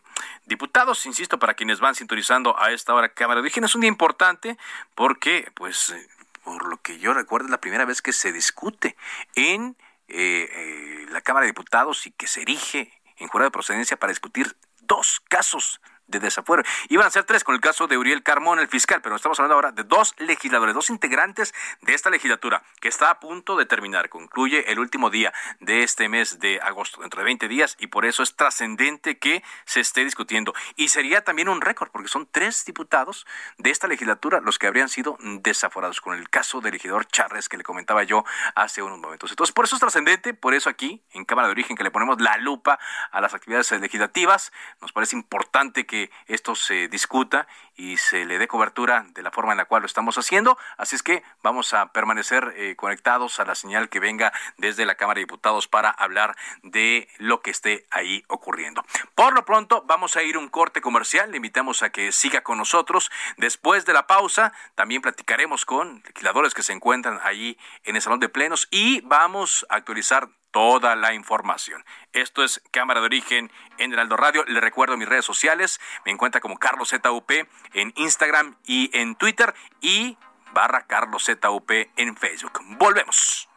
[0.46, 1.06] Diputados.
[1.06, 4.58] Insisto, para quienes van sintonizando a esta hora Cámara de Origen, es un día importante
[4.96, 6.08] porque, pues, eh,
[6.44, 8.96] por lo que yo recuerdo, es la primera vez que se discute
[9.36, 14.12] en eh, la Cámara de Diputados y que se erige en jurado de procedencia para
[14.12, 15.82] discutir dos casos casos
[16.12, 16.64] de desafuero.
[16.90, 19.56] Iban a ser tres con el caso de Uriel Carmón, el fiscal, pero estamos hablando
[19.56, 24.10] ahora de dos legisladores, dos integrantes de esta legislatura que está a punto de terminar.
[24.10, 28.06] Concluye el último día de este mes de agosto, dentro de 20 días, y por
[28.06, 30.54] eso es trascendente que se esté discutiendo.
[30.76, 33.26] Y sería también un récord, porque son tres diputados
[33.58, 37.58] de esta legislatura los que habrían sido desaforados, con el caso del legislador Charres que
[37.58, 38.24] le comentaba yo
[38.56, 39.32] hace unos momentos.
[39.32, 42.20] Entonces, por eso es trascendente, por eso aquí, en Cámara de Origen, que le ponemos
[42.22, 42.80] la lupa
[43.12, 48.48] a las actividades legislativas, nos parece importante que esto se discuta y se le dé
[48.48, 50.58] cobertura de la forma en la cual lo estamos haciendo.
[50.78, 54.96] Así es que vamos a permanecer eh, conectados a la señal que venga desde la
[54.96, 58.84] Cámara de Diputados para hablar de lo que esté ahí ocurriendo.
[59.16, 61.32] Por lo pronto, vamos a ir un corte comercial.
[61.32, 63.12] Le invitamos a que siga con nosotros.
[63.38, 68.20] Después de la pausa, también platicaremos con legisladores que se encuentran allí en el Salón
[68.20, 71.84] de Plenos y vamos a actualizar toda la información.
[72.14, 74.44] Esto es Cámara de Origen en Heraldo Radio.
[74.46, 75.80] Le recuerdo mis redes sociales.
[76.06, 77.32] Me encuentra como Carlos ZUP
[77.74, 80.18] en Instagram y en Twitter y
[80.54, 82.60] barra Carlos ZUP en Facebook.
[82.78, 83.48] Volvemos.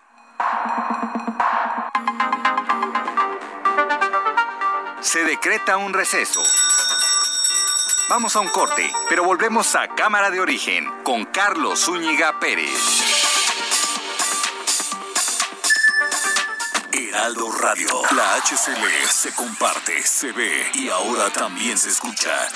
[5.01, 6.43] Se decreta un receso.
[8.09, 13.25] Vamos a un corte, pero volvemos a Cámara de Origen con Carlos Zúñiga Pérez.
[16.93, 18.03] Heraldo Radio.
[18.15, 22.49] La HCL se comparte, se ve y ahora también se escucha.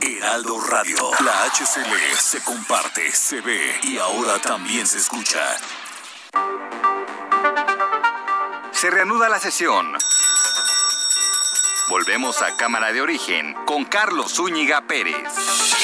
[0.00, 1.10] Heraldo Radio.
[1.24, 5.40] La HCL se comparte, se ve y ahora también se escucha.
[8.72, 9.96] Se reanuda la sesión.
[11.88, 15.79] Volvemos a Cámara de Origen con Carlos Zúñiga Pérez.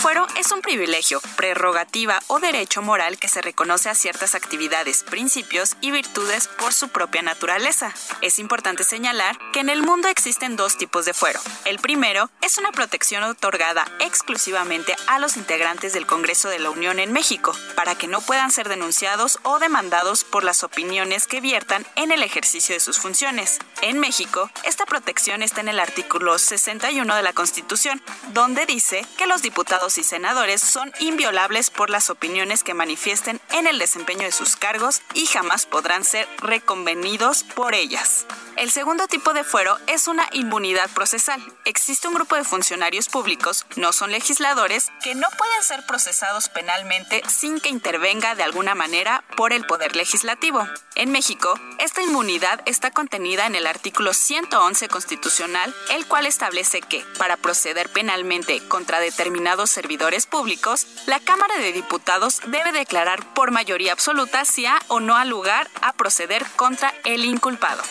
[0.00, 5.76] Fuero es un privilegio, prerrogativa o derecho moral que se reconoce a ciertas actividades, principios
[5.82, 7.92] y virtudes por su propia naturaleza.
[8.22, 11.38] Es importante señalar que en el mundo existen dos tipos de fuero.
[11.66, 16.98] El primero es una protección otorgada exclusivamente a los integrantes del Congreso de la Unión
[16.98, 21.86] en México, para que no puedan ser denunciados o demandados por las opiniones que viertan
[21.96, 23.58] en el ejercicio de sus funciones.
[23.82, 29.26] En México, esta protección está en el artículo 61 de la Constitución, donde dice que
[29.26, 34.32] los diputados y senadores son inviolables por las opiniones que manifiesten en el desempeño de
[34.32, 38.26] sus cargos y jamás podrán ser reconvenidos por ellas.
[38.56, 41.40] El segundo tipo de fuero es una inmunidad procesal.
[41.64, 47.22] Existe un grupo de funcionarios públicos, no son legisladores, que no pueden ser procesados penalmente
[47.26, 50.66] sin que intervenga de alguna manera por el Poder Legislativo.
[50.94, 57.02] En México, esta inmunidad está contenida en el artículo 111 constitucional, el cual establece que,
[57.16, 63.92] para proceder penalmente contra determinados servidores públicos, la Cámara de Diputados debe declarar por mayoría
[63.92, 67.82] absoluta si ha o no ha lugar a proceder contra el inculpado.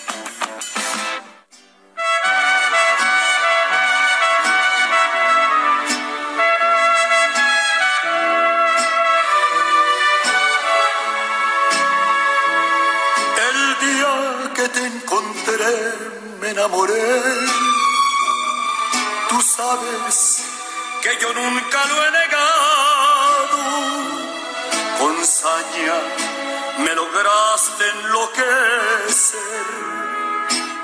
[13.50, 15.76] El día que te encontré
[16.40, 17.22] me enamoré.
[19.28, 20.49] Tú sabes
[21.02, 23.58] que yo nunca lo he negado.
[25.00, 25.96] Con saña
[26.80, 29.40] me lograste enloquecer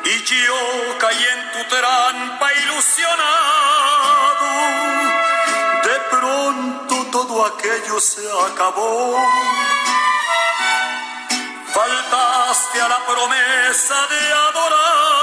[0.06, 3.25] y yo caí en tu trampa ilusionado.
[5.84, 9.17] De pronto todo aquello se acabó.
[11.73, 15.14] Faltaste a la promesa de adorarnos,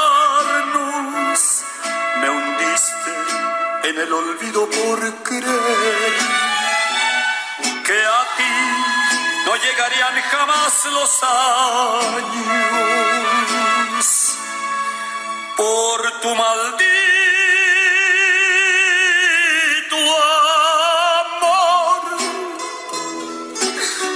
[3.92, 6.12] en el olvido por creer
[7.85, 8.55] que a ti
[9.44, 12.46] no llegarían jamás los años
[15.57, 16.83] por tu maldito
[21.35, 22.02] amor.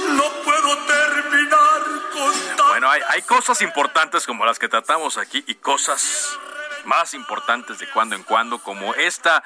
[0.09, 1.81] No puedo terminar
[2.13, 2.33] con
[2.69, 6.39] Bueno, hay, hay cosas importantes como las que tratamos aquí y cosas
[6.87, 9.43] más importantes de cuando en cuando, como esta,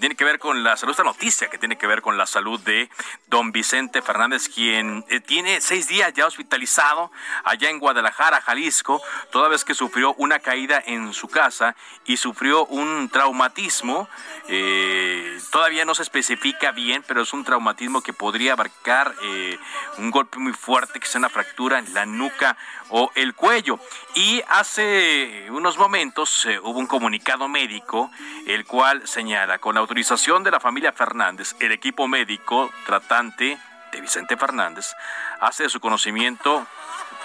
[0.00, 2.60] tiene que ver con la salud, esta noticia que tiene que ver con la salud
[2.60, 2.90] de
[3.26, 7.10] don Vicente Fernández, quien eh, tiene seis días ya hospitalizado
[7.44, 12.66] allá en Guadalajara, Jalisco, toda vez que sufrió una caída en su casa y sufrió
[12.66, 14.08] un traumatismo,
[14.48, 19.58] eh, todavía no se especifica bien, pero es un traumatismo que podría abarcar eh,
[19.98, 22.56] un golpe muy fuerte, que sea una fractura en la nuca
[22.90, 23.78] o el cuello.
[24.14, 28.10] Y hace unos momentos hubo un comunicado médico,
[28.46, 33.58] el cual señala, con la autorización de la familia Fernández, el equipo médico tratante
[33.92, 34.94] de Vicente Fernández
[35.40, 36.66] hace de su conocimiento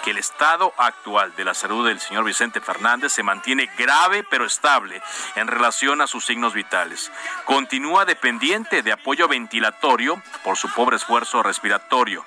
[0.04, 4.44] que el estado actual de la salud del señor Vicente Fernández se mantiene grave pero
[4.44, 5.02] estable
[5.36, 7.10] en relación a sus signos vitales.
[7.46, 12.26] Continúa dependiente de apoyo ventilatorio por su pobre esfuerzo respiratorio.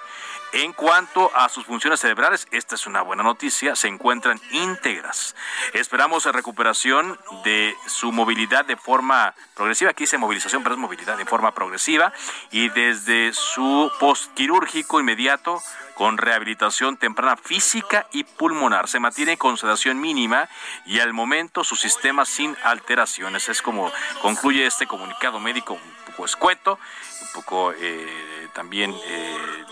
[0.54, 5.36] En cuanto a sus funciones cerebrales, esta es una buena noticia, se encuentran íntegras.
[5.74, 9.90] Esperamos la recuperación de su movilidad de forma progresiva.
[9.90, 12.14] Aquí dice movilización, pero es movilidad de forma progresiva.
[12.52, 15.60] Y desde su postquirúrgico inmediato
[15.96, 18.88] con rehabilitación temprana física y pulmonar.
[18.88, 20.50] Se mantiene con sedación mínima
[20.86, 23.50] y al momento su sistema sin alteraciones.
[23.50, 25.80] Es como concluye este comunicado médico
[26.14, 26.80] poco escueto,
[27.22, 29.66] un poco eh, también eh,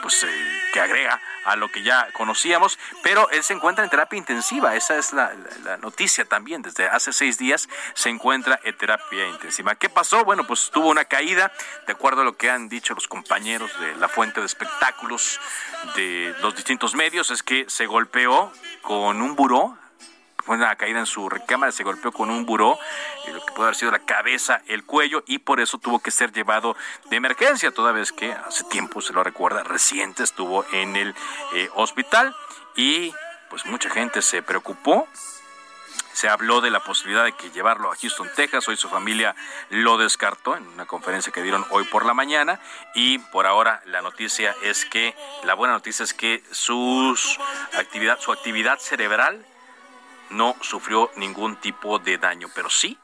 [0.00, 4.16] pues eh, que agrega a lo que ya conocíamos, pero él se encuentra en terapia
[4.16, 4.76] intensiva.
[4.76, 5.32] Esa es la,
[5.80, 6.62] noticia también.
[6.62, 9.74] Desde hace seis días se encuentra en terapia intensiva.
[9.74, 10.24] ¿Qué pasó?
[10.24, 11.52] Bueno, pues tuvo una caída,
[11.86, 15.40] de acuerdo a lo que han dicho los compañeros de la fuente de espectáculos
[15.96, 19.76] de los distintos medios, es que se golpeó con un buró
[20.48, 22.78] fue una caída en su recámara, se golpeó con un buró,
[23.26, 26.10] y lo que puede haber sido la cabeza, el cuello, y por eso tuvo que
[26.10, 26.74] ser llevado
[27.10, 31.14] de emergencia, toda vez que hace tiempo, se lo recuerda, reciente estuvo en el
[31.52, 32.34] eh, hospital
[32.74, 33.12] y
[33.50, 35.06] pues mucha gente se preocupó.
[36.14, 38.66] Se habló de la posibilidad de que llevarlo a Houston, Texas.
[38.68, 39.36] Hoy su familia
[39.70, 42.58] lo descartó en una conferencia que dieron hoy por la mañana.
[42.94, 47.38] Y por ahora la noticia es que, la buena noticia es que sus
[47.74, 49.46] actividad, su actividad cerebral
[50.30, 52.98] no sufrió ningún tipo de daño, pero sí,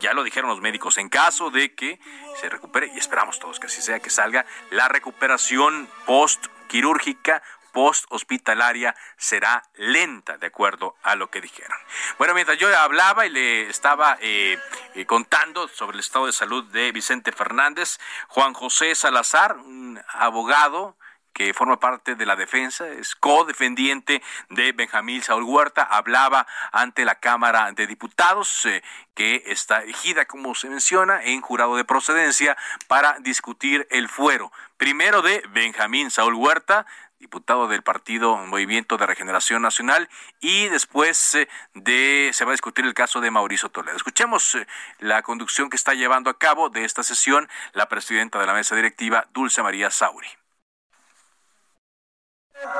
[0.00, 1.98] ya lo dijeron los médicos, en caso de que
[2.40, 9.64] se recupere, y esperamos todos que así sea, que salga, la recuperación post-quirúrgica post-hospitalaria será
[9.74, 11.76] lenta, de acuerdo a lo que dijeron.
[12.18, 14.56] Bueno, mientras yo hablaba y le estaba eh,
[14.94, 20.96] eh, contando sobre el estado de salud de Vicente Fernández, Juan José Salazar, un abogado,
[21.34, 27.16] que forma parte de la defensa, es co-defendiente de Benjamín Saúl Huerta, hablaba ante la
[27.16, 28.82] Cámara de Diputados, eh,
[29.14, 34.52] que está erigida, como se menciona, en jurado de procedencia para discutir el fuero.
[34.76, 36.86] Primero de Benjamín Saúl Huerta,
[37.18, 40.08] diputado del partido Movimiento de Regeneración Nacional,
[40.40, 43.96] y después eh, de se va a discutir el caso de Mauricio Toledo.
[43.96, 44.68] Escuchemos eh,
[45.00, 48.76] la conducción que está llevando a cabo de esta sesión la presidenta de la mesa
[48.76, 50.28] directiva, Dulce María Sauri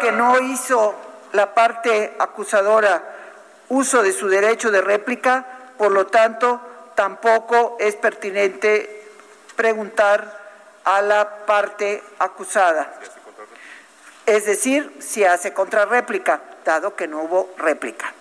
[0.01, 0.95] que no hizo
[1.33, 3.03] la parte acusadora
[3.69, 5.45] uso de su derecho de réplica,
[5.79, 6.61] por lo tanto,
[6.95, 9.09] tampoco es pertinente
[9.57, 10.41] preguntar
[10.85, 12.93] a la parte acusada.
[14.27, 18.13] Es decir, si hace contrarréplica, dado que no hubo réplica.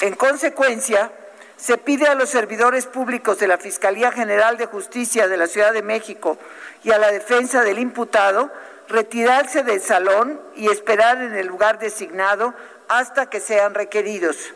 [0.00, 1.10] En consecuencia,
[1.56, 5.72] se pide a los servidores públicos de la Fiscalía General de Justicia de la Ciudad
[5.72, 6.38] de México
[6.84, 8.52] y a la defensa del imputado
[8.88, 12.54] retirarse del salón y esperar en el lugar designado
[12.88, 14.52] hasta que sean requeridos.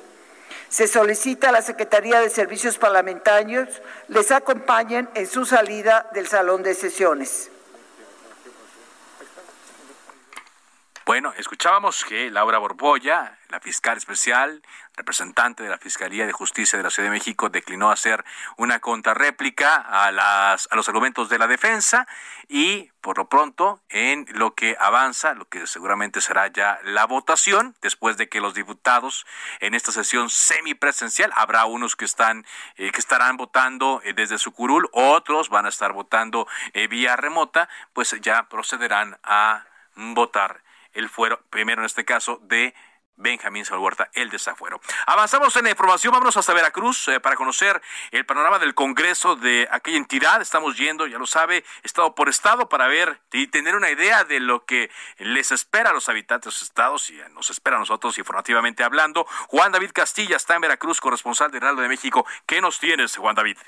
[0.68, 3.68] Se solicita a la Secretaría de Servicios Parlamentarios
[4.08, 7.50] les acompañen en su salida del salón de sesiones.
[11.06, 14.62] Bueno, escuchábamos que Laura Borbolla, la fiscal especial,
[15.00, 18.22] representante de la Fiscalía de Justicia de la Ciudad de México, declinó hacer
[18.58, 22.06] una contrarréplica a, las, a los argumentos de la defensa
[22.48, 27.74] y, por lo pronto, en lo que avanza, lo que seguramente será ya la votación,
[27.80, 29.26] después de que los diputados
[29.60, 32.44] en esta sesión semipresencial, habrá unos que están
[32.76, 37.16] eh, que estarán votando eh, desde su curul, otros van a estar votando eh, vía
[37.16, 39.64] remota, pues ya procederán a
[39.96, 42.74] votar el fuero, primero en este caso, de
[43.20, 44.80] Benjamín Salhuerta, el desafuero.
[45.06, 47.80] Avanzamos en la información, vámonos hasta Veracruz eh, para conocer
[48.10, 50.40] el panorama del Congreso de aquella entidad.
[50.40, 54.40] Estamos yendo, ya lo sabe, estado por estado para ver y tener una idea de
[54.40, 58.18] lo que les espera a los habitantes de los estados y nos espera a nosotros
[58.18, 59.26] informativamente hablando.
[59.48, 62.26] Juan David Castilla está en Veracruz, corresponsal de Heraldo de México.
[62.46, 63.58] ¿Qué nos tienes, Juan David?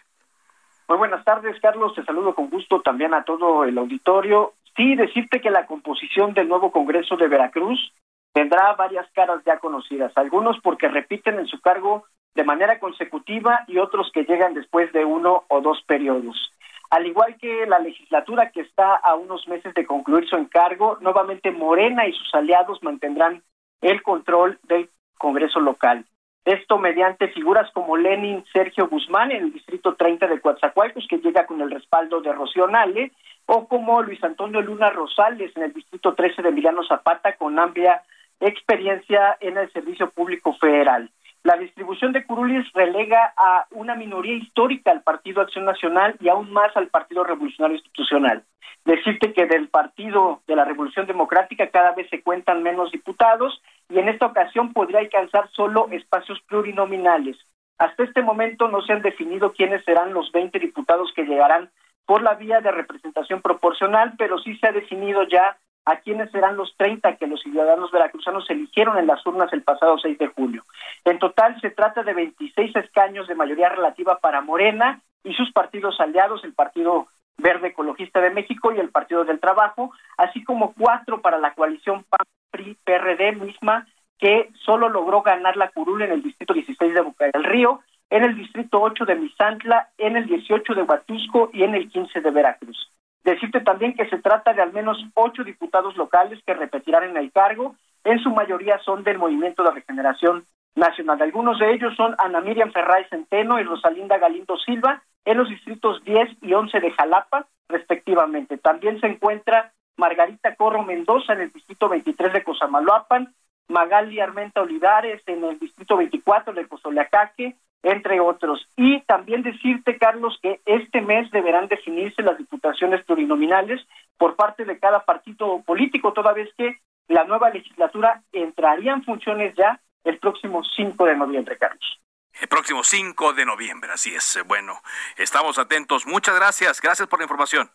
[0.88, 1.94] Muy buenas tardes, Carlos.
[1.94, 4.54] Te saludo con gusto también a todo el auditorio.
[4.76, 7.92] Sí, decirte que la composición del nuevo Congreso de Veracruz
[8.32, 13.78] tendrá varias caras ya conocidas, algunos porque repiten en su cargo de manera consecutiva y
[13.78, 16.52] otros que llegan después de uno o dos periodos.
[16.90, 21.50] Al igual que la legislatura que está a unos meses de concluir su encargo, nuevamente
[21.50, 23.42] Morena y sus aliados mantendrán
[23.80, 26.04] el control del Congreso local.
[26.44, 31.46] Esto mediante figuras como Lenin Sergio Guzmán en el distrito 30 de Coatzacoalcos, que llega
[31.46, 33.12] con el respaldo de Rocío Nale,
[33.46, 38.02] o como Luis Antonio Luna Rosales en el distrito 13 de Emiliano Zapata, con amplia
[38.48, 41.10] experiencia en el servicio público federal.
[41.44, 46.52] La distribución de curulis relega a una minoría histórica al Partido Acción Nacional y aún
[46.52, 48.44] más al Partido Revolucionario Institucional.
[48.84, 53.98] Decirte que del Partido de la Revolución Democrática cada vez se cuentan menos diputados y
[53.98, 57.36] en esta ocasión podría alcanzar solo espacios plurinominales.
[57.78, 61.70] Hasta este momento no se han definido quiénes serán los 20 diputados que llegarán
[62.06, 66.56] por la vía de representación proporcional, pero sí se ha definido ya a quiénes serán
[66.56, 70.64] los 30 que los ciudadanos veracruzanos eligieron en las urnas el pasado 6 de julio.
[71.04, 76.00] En total se trata de 26 escaños de mayoría relativa para Morena y sus partidos
[76.00, 81.20] aliados, el Partido Verde Ecologista de México y el Partido del Trabajo, así como cuatro
[81.20, 83.86] para la coalición PAN-PRI-PRD misma
[84.18, 88.22] que solo logró ganar la curul en el distrito 16 de Boca del Río, en
[88.22, 92.30] el distrito 8 de Misantla, en el 18 de Huatusco y en el 15 de
[92.30, 92.92] Veracruz.
[93.24, 97.30] Decirte también que se trata de al menos ocho diputados locales que repetirán en el
[97.30, 97.76] cargo.
[98.04, 100.44] En su mayoría son del Movimiento de Regeneración
[100.74, 101.22] Nacional.
[101.22, 106.02] Algunos de ellos son Ana Miriam Ferray Centeno y Rosalinda Galindo Silva en los distritos
[106.04, 108.58] 10 y 11 de Jalapa, respectivamente.
[108.58, 113.32] También se encuentra Margarita Corro Mendoza en el distrito 23 de Cosamaloapan,
[113.68, 118.68] Magali Armenta Olivares en el distrito 24 de Cozoleacaque, entre otros.
[118.76, 123.80] Y también decirte, Carlos, que este mes deberán definirse las diputaciones plurinominales
[124.16, 126.78] por parte de cada partido político, toda vez que
[127.08, 132.00] la nueva legislatura entraría en funciones ya el próximo 5 de noviembre, Carlos.
[132.40, 134.38] El próximo 5 de noviembre, así es.
[134.46, 134.80] Bueno,
[135.16, 136.06] estamos atentos.
[136.06, 136.80] Muchas gracias.
[136.80, 137.70] Gracias por la información.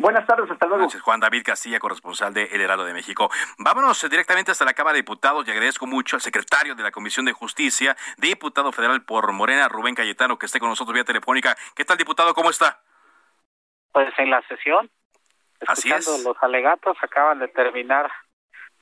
[0.00, 0.82] Buenas tardes, hasta luego.
[0.82, 3.30] Gracias, Juan David Castilla, corresponsal de El Heraldo de México.
[3.58, 7.26] Vámonos directamente hasta la Cámara de Diputados y agradezco mucho al secretario de la Comisión
[7.26, 11.56] de Justicia, diputado federal por Morena, Rubén Cayetano, que esté con nosotros vía telefónica.
[11.74, 12.32] ¿Qué tal, diputado?
[12.32, 12.80] ¿Cómo está?
[13.90, 14.88] Pues en la sesión,
[15.66, 16.06] Así es.
[16.24, 18.08] los alegatos, acaban de terminar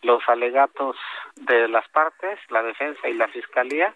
[0.03, 0.97] los alegatos
[1.37, 3.95] de las partes, la defensa y la fiscalía,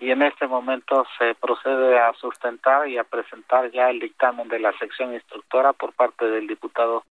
[0.00, 4.58] y en este momento se procede a sustentar y a presentar ya el dictamen de
[4.58, 7.04] la sección instructora por parte del diputado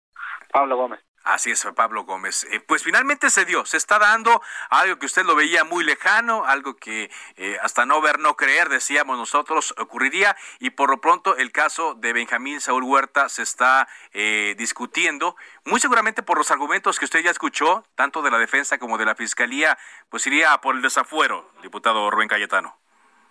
[0.50, 1.00] Pablo Gómez.
[1.22, 2.44] Así es, Pablo Gómez.
[2.50, 4.40] Eh, pues finalmente se dio, se está dando
[4.70, 8.70] algo que usted lo veía muy lejano, algo que eh, hasta no ver, no creer,
[8.70, 13.86] decíamos nosotros, ocurriría, y por lo pronto el caso de Benjamín Saúl Huerta se está
[14.12, 18.78] eh, discutiendo, muy seguramente por los argumentos que usted ya escuchó, tanto de la defensa
[18.78, 19.76] como de la fiscalía,
[20.08, 22.78] pues iría por el desafuero, diputado Rubén Cayetano.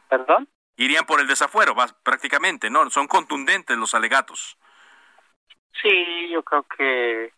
[0.10, 0.48] ¿Perdón?
[0.76, 2.90] Irían por el desafuero, prácticamente, ¿no?
[2.92, 4.58] Son contundentes los alegatos.
[5.82, 7.34] Sí, yo creo que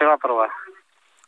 [0.00, 0.50] se va a aprobar.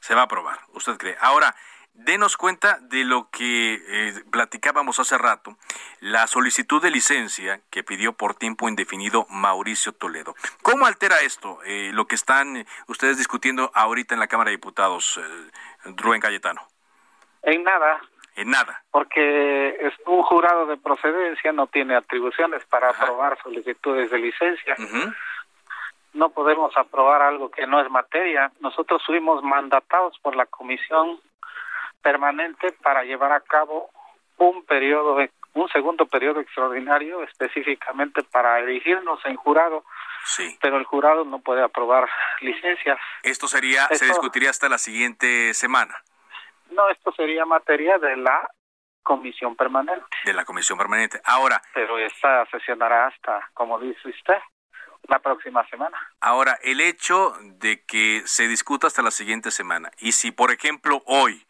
[0.01, 1.15] Se va a aprobar, usted cree.
[1.21, 1.55] Ahora,
[1.93, 5.59] denos cuenta de lo que eh, platicábamos hace rato,
[6.01, 10.35] la solicitud de licencia que pidió por tiempo indefinido Mauricio Toledo.
[10.63, 15.19] ¿Cómo altera esto eh, lo que están ustedes discutiendo ahorita en la Cámara de Diputados,
[15.19, 16.63] eh, Rubén Cayetano?
[17.43, 18.01] En nada.
[18.37, 18.83] En nada.
[18.91, 24.77] Porque es un jurado de procedencia no tiene atribuciones para aprobar solicitudes de licencia
[26.15, 28.53] no podemos aprobar algo que no es materia.
[28.61, 31.21] Nosotros fuimos mandatados por la comisión
[32.03, 33.91] permanente para llevar a cabo
[34.37, 35.17] un periodo,
[35.55, 39.85] un segundo periodo extraordinario específicamente para elegirnos en jurado.
[40.25, 40.57] Sí.
[40.61, 42.09] Pero el jurado no puede aprobar
[42.41, 42.99] licencias.
[43.23, 45.95] Esto sería, se discutiría hasta la siguiente semana.
[46.71, 48.49] No, esto sería materia de la
[49.03, 50.07] comisión permanente.
[50.25, 51.21] De la comisión permanente.
[51.25, 51.61] Ahora.
[51.75, 54.39] Pero esta sesionará hasta, como dice usted,
[55.09, 55.97] la próxima semana.
[56.21, 61.03] Ahora, el hecho de que se discuta hasta la siguiente semana, y si, por ejemplo,
[61.07, 61.47] hoy,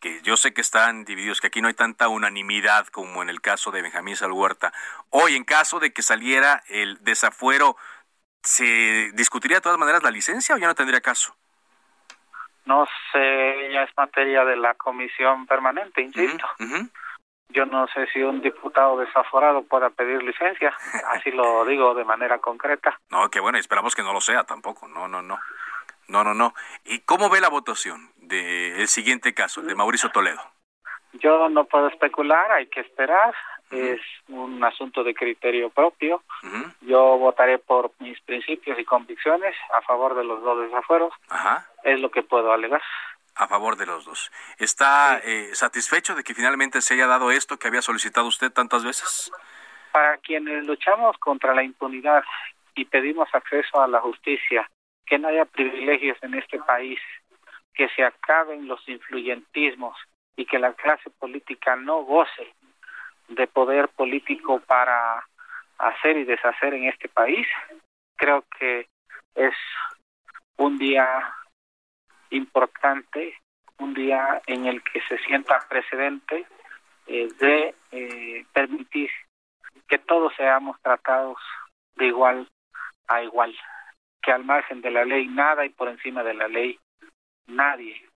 [0.00, 3.40] que yo sé que están divididos, que aquí no hay tanta unanimidad como en el
[3.40, 4.72] caso de Benjamín Salhuerta,
[5.10, 7.76] hoy, en caso de que saliera el desafuero,
[8.42, 11.36] ¿se discutiría de todas maneras la licencia o ya no tendría caso?
[12.64, 16.46] No sé, ya es materia de la comisión permanente, insisto
[17.52, 20.74] yo no sé si un diputado desaforado pueda pedir licencia,
[21.08, 22.98] así lo digo de manera concreta.
[23.10, 25.38] No, qué bueno, esperamos que no lo sea tampoco, no, no, no,
[26.08, 26.54] no, no, no.
[26.84, 30.40] ¿Y cómo ve la votación del siguiente caso, el de Mauricio Toledo?
[31.14, 33.34] Yo no puedo especular, hay que esperar,
[33.70, 36.22] es un asunto de criterio propio.
[36.82, 41.12] Yo votaré por mis principios y convicciones a favor de los dos desafueros.
[41.28, 41.66] Ajá.
[41.84, 42.82] Es lo que puedo alegar.
[43.34, 44.30] A favor de los dos.
[44.58, 48.84] ¿Está eh, satisfecho de que finalmente se haya dado esto que había solicitado usted tantas
[48.84, 49.30] veces?
[49.90, 52.24] Para quienes luchamos contra la impunidad
[52.74, 54.68] y pedimos acceso a la justicia,
[55.06, 56.98] que no haya privilegios en este país,
[57.74, 59.96] que se acaben los influyentismos
[60.36, 62.54] y que la clase política no goce
[63.28, 65.26] de poder político para
[65.78, 67.46] hacer y deshacer en este país,
[68.16, 68.88] creo que
[69.34, 69.54] es
[70.56, 71.34] un día
[72.32, 73.34] importante,
[73.78, 76.46] un día en el que se sienta precedente
[77.06, 79.10] eh, de eh, permitir
[79.88, 81.38] que todos seamos tratados
[81.96, 82.48] de igual
[83.08, 83.54] a igual,
[84.22, 86.78] que al margen de la ley nada y por encima de la ley
[87.46, 88.11] nadie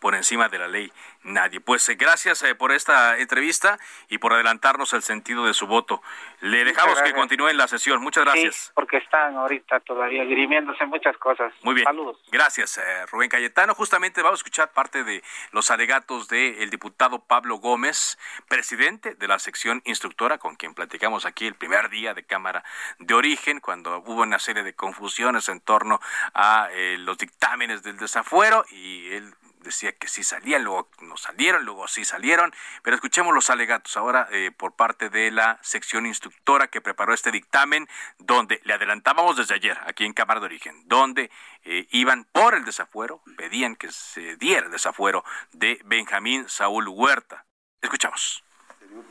[0.00, 0.92] por encima de la ley
[1.22, 1.60] nadie.
[1.60, 6.02] Pues eh, gracias eh, por esta entrevista y por adelantarnos el sentido de su voto.
[6.40, 8.00] Le dejamos que continúe la sesión.
[8.00, 8.72] Muchas gracias.
[8.74, 11.52] porque están ahorita todavía dirimiéndose muchas cosas.
[11.62, 11.84] Muy bien.
[11.84, 12.18] Saludos.
[12.32, 13.74] Gracias, eh, Rubén Cayetano.
[13.74, 18.18] Justamente vamos a escuchar parte de los alegatos del diputado Pablo Gómez,
[18.48, 22.64] presidente de la sección instructora, con quien platicamos aquí el primer día de Cámara
[22.98, 26.00] de Origen, cuando hubo una serie de confusiones en torno
[26.34, 26.68] a
[26.98, 32.04] los dictámenes del desafuero y él decía que sí salían, luego no salieron, luego sí
[32.04, 32.52] salieron,
[32.82, 37.30] pero escuchemos los alegatos ahora eh, por parte de la sección instructora que preparó este
[37.30, 37.88] dictamen,
[38.18, 41.30] donde le adelantábamos desde ayer, aquí en Cámara de Origen, donde
[41.64, 47.44] eh, iban por el desafuero, pedían que se diera el desafuero de Benjamín Saúl Huerta.
[47.80, 48.44] Escuchamos.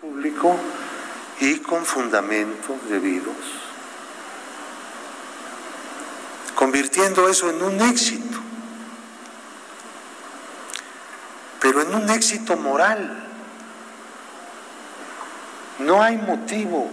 [0.02, 0.60] Público
[1.40, 3.36] y con fundamentos debidos,
[6.54, 8.49] convirtiendo eso en un éxito
[11.62, 13.26] pero en un éxito moral.
[15.80, 16.90] No hay motivo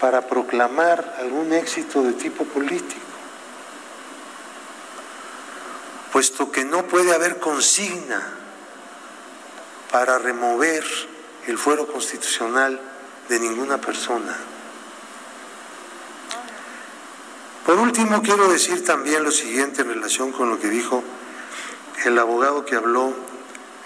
[0.00, 3.00] para proclamar algún éxito de tipo político,
[6.12, 8.22] puesto que no puede haber consigna
[9.90, 10.84] para remover
[11.46, 12.80] el fuero constitucional
[13.28, 14.36] de ninguna persona.
[17.64, 21.02] Por último, quiero decir también lo siguiente en relación con lo que dijo
[22.04, 23.14] el abogado que habló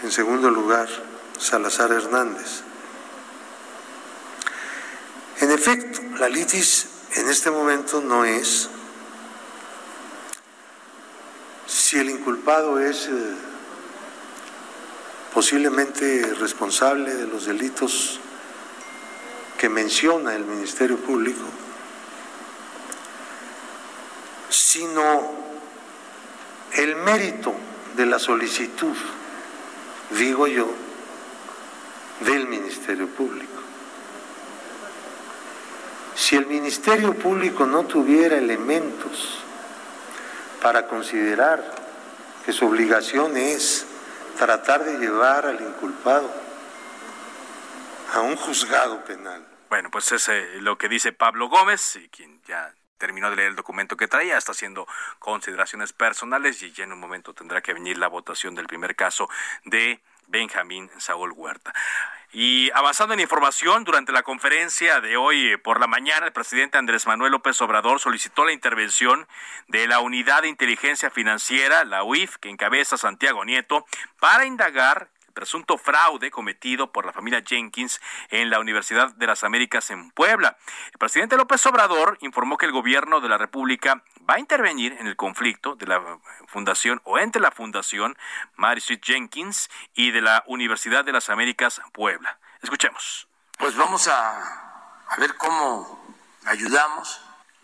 [0.02, 0.88] en segundo lugar,
[1.38, 2.62] Salazar Hernández.
[5.40, 8.68] En efecto, la litis en este momento no es
[11.66, 13.34] si el inculpado es eh,
[15.32, 18.18] posiblemente responsable de los delitos
[19.56, 21.44] que menciona el Ministerio Público,
[24.48, 25.32] sino
[26.72, 27.54] el mérito
[27.98, 28.96] de la solicitud,
[30.10, 30.72] digo yo,
[32.20, 33.60] del Ministerio Público.
[36.14, 39.40] Si el Ministerio Público no tuviera elementos
[40.62, 41.74] para considerar
[42.46, 43.84] que su obligación es
[44.38, 46.30] tratar de llevar al inculpado
[48.14, 49.44] a un juzgado penal.
[49.68, 50.30] Bueno, pues es
[50.60, 54.52] lo que dice Pablo Gómez, quien ya terminó de leer el documento que traía, está
[54.52, 54.86] haciendo
[55.18, 59.28] consideraciones personales y ya en un momento tendrá que venir la votación del primer caso
[59.64, 61.72] de Benjamín Saúl Huerta.
[62.30, 66.76] Y avanzando en información, durante la conferencia de hoy eh, por la mañana, el presidente
[66.76, 69.26] Andrés Manuel López Obrador solicitó la intervención
[69.68, 73.86] de la Unidad de Inteligencia Financiera, la UIF, que encabeza Santiago Nieto,
[74.20, 75.08] para indagar
[75.38, 80.58] presunto fraude cometido por la familia Jenkins en la Universidad de las Américas en Puebla.
[80.90, 85.06] El presidente López Obrador informó que el gobierno de la República va a intervenir en
[85.06, 86.18] el conflicto de la
[86.48, 88.18] fundación o entre la fundación
[88.56, 92.40] Mary Street Jenkins y de la Universidad de las Américas Puebla.
[92.60, 93.28] Escuchemos.
[93.58, 96.16] Pues vamos a, a ver cómo
[96.46, 97.20] ayudamos.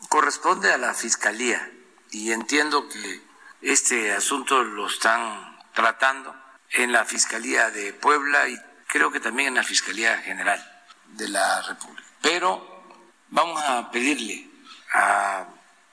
[0.08, 1.72] Corresponde a la Fiscalía
[2.12, 3.20] y entiendo que
[3.62, 6.43] este asunto lo están tratando
[6.74, 10.60] en la Fiscalía de Puebla y creo que también en la Fiscalía General
[11.08, 12.08] de la República.
[12.20, 12.84] Pero
[13.28, 14.48] vamos a pedirle
[14.92, 15.46] a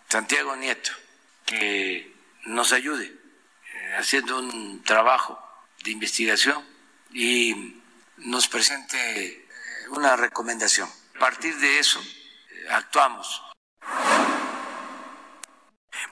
[0.09, 0.91] Santiago Nieto
[1.45, 2.13] que
[2.45, 5.39] nos ayude eh, haciendo un trabajo
[5.83, 6.63] de investigación
[7.13, 7.81] y
[8.17, 9.47] nos presente eh,
[9.89, 10.89] una recomendación.
[11.15, 13.41] A partir de eso, eh, actuamos.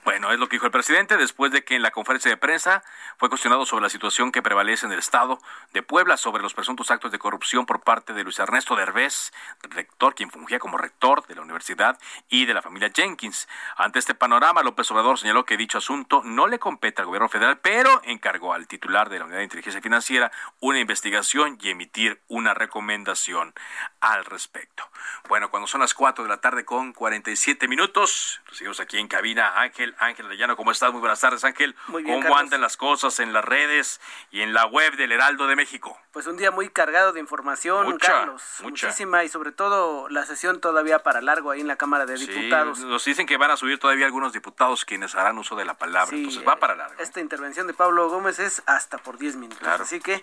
[0.02, 2.82] Bueno, es lo que dijo el presidente después de que en la conferencia de prensa
[3.18, 5.38] fue cuestionado sobre la situación que prevalece en el estado
[5.74, 9.30] de Puebla sobre los presuntos actos de corrupción por parte de Luis Ernesto Derbez,
[9.62, 11.98] rector, quien fungía como rector de la universidad
[12.30, 13.46] y de la familia Jenkins.
[13.76, 17.58] Ante este panorama, López Obrador señaló que dicho asunto no le compete al gobierno federal,
[17.58, 22.54] pero encargó al titular de la Unidad de Inteligencia Financiera una investigación y emitir una
[22.54, 23.52] recomendación
[24.00, 24.88] al respecto.
[25.28, 29.60] Bueno, cuando son las 4 de la tarde con 47 minutos, seguimos aquí en cabina
[29.60, 30.56] Ángel Ángel Ángel Arellano.
[30.56, 30.90] ¿Cómo estás?
[30.92, 31.74] Muy buenas tardes, Ángel.
[31.88, 35.46] Muy bien, ¿Cómo andan las cosas en las redes y en la web del Heraldo
[35.46, 35.98] de México?
[36.12, 38.42] Pues un día muy cargado de información, Carlos.
[38.62, 42.80] Muchísima y sobre todo la sesión todavía para largo ahí en la Cámara de Diputados.
[42.80, 46.16] Nos dicen que van a subir todavía algunos diputados quienes harán uso de la palabra.
[46.16, 47.00] Entonces va para largo.
[47.00, 49.66] Esta intervención de Pablo Gómez es hasta por 10 minutos.
[49.66, 50.22] Así que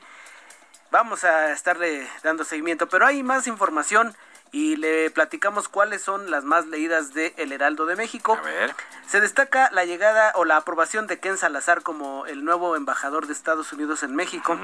[0.92, 2.88] vamos a estarle dando seguimiento.
[2.90, 4.16] Pero hay más información
[4.52, 8.38] y le platicamos cuáles son las más leídas de El Heraldo de México.
[8.40, 8.76] A ver.
[9.08, 13.34] Se destaca la llegada o la aprobación de Ken Salazar como el nuevo embajador de
[13.34, 14.58] Estados Unidos en México.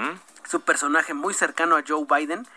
[0.47, 2.47] Su personaje muy cercano a Joe Biden.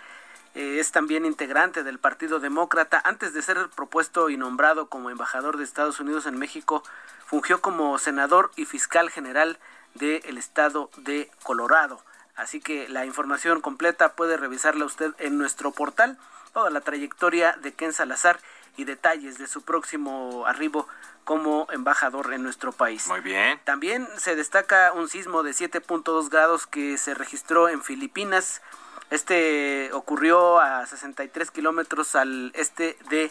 [0.54, 3.00] Eh, es también integrante del Partido Demócrata.
[3.04, 6.82] Antes de ser propuesto y nombrado como embajador de Estados Unidos en México,
[7.26, 9.58] fungió como senador y fiscal general
[9.94, 12.00] del estado de Colorado.
[12.36, 16.18] Así que la información completa puede revisarla usted en nuestro portal
[16.56, 18.40] toda la trayectoria de Ken Salazar
[18.78, 20.88] y detalles de su próximo arribo
[21.24, 23.06] como embajador en nuestro país.
[23.08, 23.60] Muy bien.
[23.64, 28.62] También se destaca un sismo de 7.2 grados que se registró en Filipinas.
[29.10, 33.30] Este ocurrió a 63 kilómetros al este de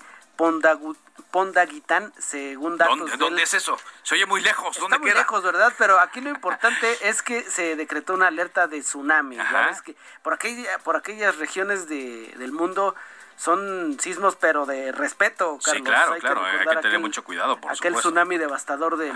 [1.32, 3.17] Pondaguitán, según datos.
[3.17, 3.76] ¿Dónde, es eso?
[4.03, 4.78] Se oye muy lejos.
[4.78, 5.73] ¿Dónde muy lejos, ¿verdad?
[5.80, 9.38] Pero aquí lo importante es que se decretó una alerta de tsunami.
[9.38, 12.93] ¿ya que por, aquella, por aquellas regiones de, del mundo
[13.38, 15.77] son sismos, pero de respeto, Carlos.
[15.77, 19.11] Sí, claro, claro, hay que tener mucho cuidado, por aquel tsunami devastador de,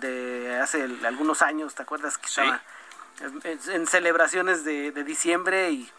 [0.00, 2.18] de, hace algunos años, ¿te acuerdas?
[2.18, 2.60] Que estaba
[3.44, 5.90] en, celebraciones de, diciembre y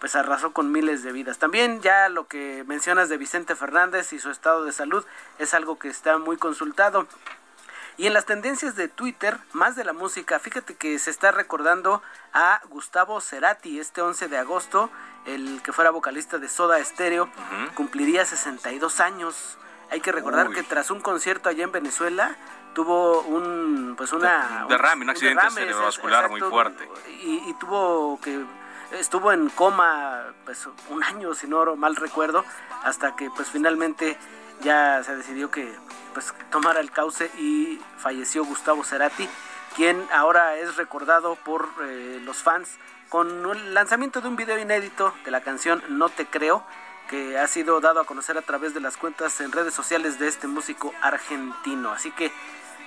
[0.00, 1.38] pues arrasó con miles de vidas.
[1.38, 5.04] También ya lo que mencionas de Vicente Fernández y su estado de salud
[5.38, 7.06] es algo que está muy consultado.
[7.98, 12.00] Y en las tendencias de Twitter, más de la música, fíjate que se está recordando
[12.32, 14.88] a Gustavo Cerati este 11 de agosto,
[15.26, 17.28] el que fuera vocalista de Soda Stereo,
[17.74, 19.58] cumpliría 62 años.
[19.90, 22.36] Hay que recordar que tras un concierto allá en Venezuela
[22.72, 26.88] tuvo un pues una derrame, un accidente cerebrovascular muy fuerte.
[27.20, 28.44] y, y, tuvo que
[28.92, 32.44] estuvo en coma pues un año si no mal recuerdo
[32.84, 34.16] hasta que pues finalmente
[34.62, 35.74] ya se decidió que
[36.14, 39.28] pues tomara el cauce y falleció Gustavo Cerati,
[39.76, 42.78] quien ahora es recordado por eh, los fans
[43.08, 46.64] con el lanzamiento de un video inédito de la canción No te creo,
[47.08, 50.28] que ha sido dado a conocer a través de las cuentas en redes sociales de
[50.28, 51.90] este músico argentino.
[51.90, 52.30] Así que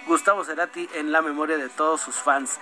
[0.07, 2.59] Gustavo Cerati en la memoria de todos sus fans.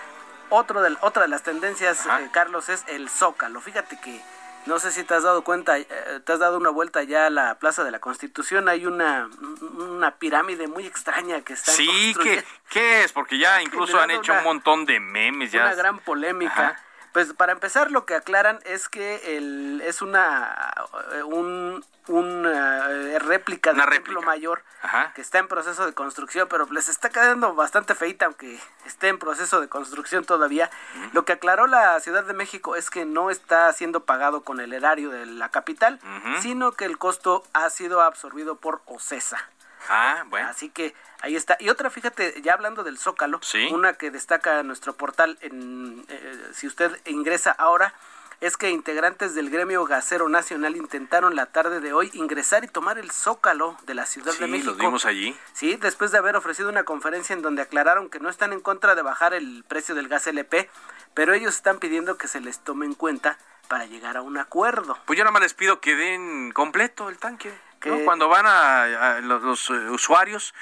[0.49, 3.61] Otro de, otra de las tendencias, eh, Carlos, es el Zócalo.
[3.61, 4.23] Fíjate que
[4.65, 5.87] no sé si te has dado cuenta, eh,
[6.23, 9.29] te has dado una vuelta ya a la Plaza de la Constitución, hay una,
[9.77, 13.11] una pirámide muy extraña que está Sí, ¿qué, ¿qué es?
[13.11, 15.51] Porque ya incluso han hecho un montón de memes.
[15.51, 16.77] Ya una gran polémica.
[17.13, 20.73] Pues para empezar lo que aclaran es que el, es una
[21.25, 24.63] un, una eh, réplica del templo mayor
[25.15, 29.19] que está en proceso de construcción, pero les está quedando bastante feita aunque esté en
[29.19, 30.69] proceso de construcción todavía.
[31.13, 34.73] Lo que aclaró la Ciudad de México es que no está siendo pagado con el
[34.73, 35.99] erario de la capital,
[36.41, 39.49] sino que el costo ha sido absorbido por OCESA.
[39.87, 40.47] Ah, bueno.
[40.49, 41.57] Así que ahí está.
[41.59, 43.39] Y otra, fíjate, ya hablando del Zócalo,
[43.71, 47.93] una que destaca nuestro portal, en, eh, si usted ingresa ahora,
[48.41, 52.97] es que integrantes del gremio gasero nacional intentaron la tarde de hoy ingresar y tomar
[52.97, 54.73] el zócalo de la Ciudad de México.
[54.73, 55.37] Sí, vimos allí.
[55.53, 58.95] Sí, después de haber ofrecido una conferencia en donde aclararon que no están en contra
[58.95, 60.69] de bajar el precio del gas LP,
[61.13, 64.97] pero ellos están pidiendo que se les tome en cuenta para llegar a un acuerdo.
[65.05, 67.53] Pues yo nada más les pido que den completo el tanque.
[67.79, 70.53] Cuando van a, los, eh, usuarios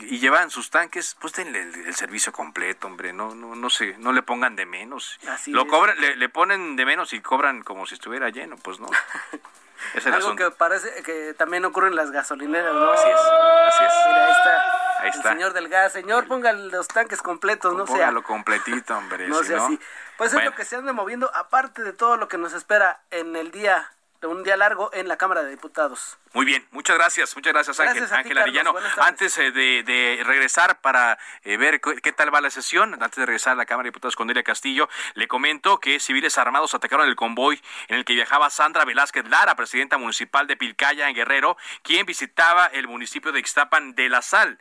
[0.00, 4.12] y llevan sus tanques, pues denle el, servicio completo, hombre, no, no, no sé, no
[4.12, 5.18] le pongan de menos.
[5.46, 8.88] Lo cobran, le, ponen de menos y cobran como si estuviera lleno, pues no.
[9.92, 12.92] Es Algo que parece que también ocurre en las gasolineras, ¿no?
[12.92, 13.92] Así es, así es.
[14.06, 15.30] Mira, ahí está.
[15.30, 18.10] el señor del gas, señor, ponga los tanques completos, no sea.
[18.10, 19.28] lo completito, hombre.
[19.34, 19.78] No sea así.
[20.16, 23.36] Pues es lo que se anda moviendo, aparte de todo lo que nos espera en
[23.36, 23.93] el día
[24.24, 26.18] un día largo en la Cámara de Diputados.
[26.32, 28.74] Muy bien, muchas gracias, muchas gracias Ángel, Ángel Arellano.
[28.98, 33.52] Antes eh, de, regresar para eh, ver qué tal va la sesión, antes de regresar
[33.52, 37.16] a la Cámara de Diputados con Delia Castillo, le comento que civiles armados atacaron el
[37.16, 42.06] convoy en el que viajaba Sandra Velázquez Lara, presidenta municipal de Pilcaya, en Guerrero, quien
[42.06, 44.58] visitaba el municipio de Ixtapan de la Sal.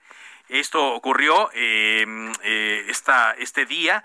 [0.50, 4.04] Esto ocurrió eh, esta, este día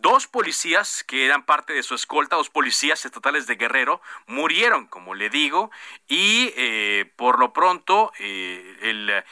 [0.00, 5.14] Dos policías que eran parte de su escolta, dos policías estatales de Guerrero, murieron, como
[5.14, 5.70] le digo,
[6.08, 9.24] y eh, por lo pronto eh, el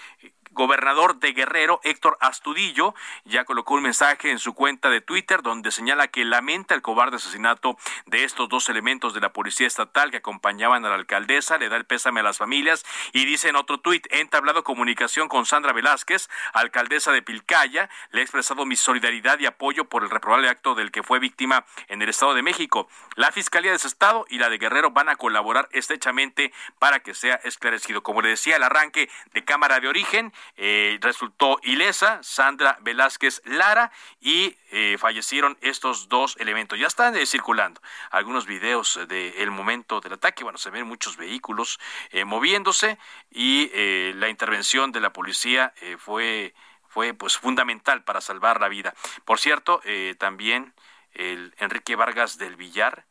[0.53, 2.95] gobernador de Guerrero, Héctor Astudillo,
[3.25, 7.17] ya colocó un mensaje en su cuenta de Twitter donde señala que lamenta el cobarde
[7.17, 7.77] asesinato
[8.07, 11.77] de estos dos elementos de la policía estatal que acompañaban a la alcaldesa, le da
[11.77, 15.73] el pésame a las familias y dice en otro tuit, he entablado comunicación con Sandra
[15.73, 20.75] Velázquez, alcaldesa de Pilcaya, le he expresado mi solidaridad y apoyo por el reprobable acto
[20.75, 22.89] del que fue víctima en el Estado de México.
[23.17, 27.15] La Fiscalía de ese Estado y la de Guerrero van a colaborar estrechamente para que
[27.15, 28.03] sea esclarecido.
[28.03, 33.93] Como le decía, el arranque de Cámara de Origen eh, resultó ilesa, Sandra Velázquez Lara,
[34.21, 36.79] y eh, fallecieron estos dos elementos.
[36.79, 37.81] Ya están eh, circulando
[38.11, 40.45] algunos videos del momento del ataque.
[40.45, 41.79] Bueno, se ven muchos vehículos
[42.27, 42.99] moviéndose
[43.31, 43.71] y
[44.15, 46.55] la intervención de la policía fue
[46.89, 48.95] fue pues fundamental para salvar la vida.
[49.25, 49.81] Por cierto,
[50.19, 50.75] también
[51.13, 53.05] el Enrique Vargas del Villar,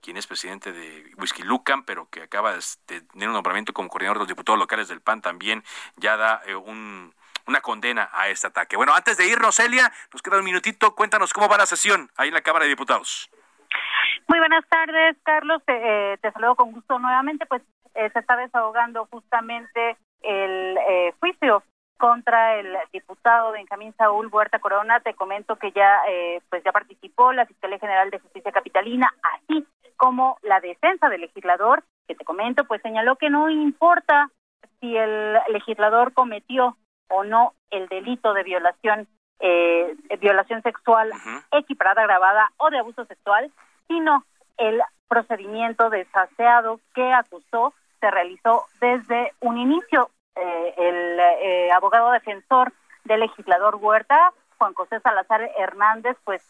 [0.00, 4.18] quien es presidente de Whisky Lucan, pero que acaba de tener un nombramiento como coordinador
[4.18, 5.62] de los diputados locales del PAN, también
[5.96, 7.14] ya da eh, un,
[7.46, 8.76] una condena a este ataque.
[8.76, 12.28] Bueno, antes de irnos, Celia, nos queda un minutito, cuéntanos cómo va la sesión ahí
[12.28, 13.30] en la Cámara de Diputados.
[14.28, 17.62] Muy buenas tardes, Carlos, te, eh, saludo con gusto nuevamente, pues
[17.94, 20.76] eh, se está desahogando justamente el
[21.20, 21.62] juicio
[21.96, 25.00] contra el diputado Benjamín Saúl Huerta Corona.
[25.00, 26.00] Te comento que ya
[26.48, 29.66] pues ya participó la Fiscalía General de Justicia Capitalina, así
[29.98, 34.30] como la defensa del legislador, que te comento, pues señaló que no importa
[34.80, 36.78] si el legislador cometió
[37.10, 39.06] o no el delito de violación
[39.40, 41.12] eh, violación sexual
[41.52, 43.52] equiparada, agravada o de abuso sexual,
[43.86, 44.24] sino
[44.56, 50.10] el procedimiento desaseado que acusó se realizó desde un inicio.
[50.34, 52.72] Eh, el eh, abogado defensor
[53.04, 56.42] del legislador Huerta, Juan José Salazar Hernández, pues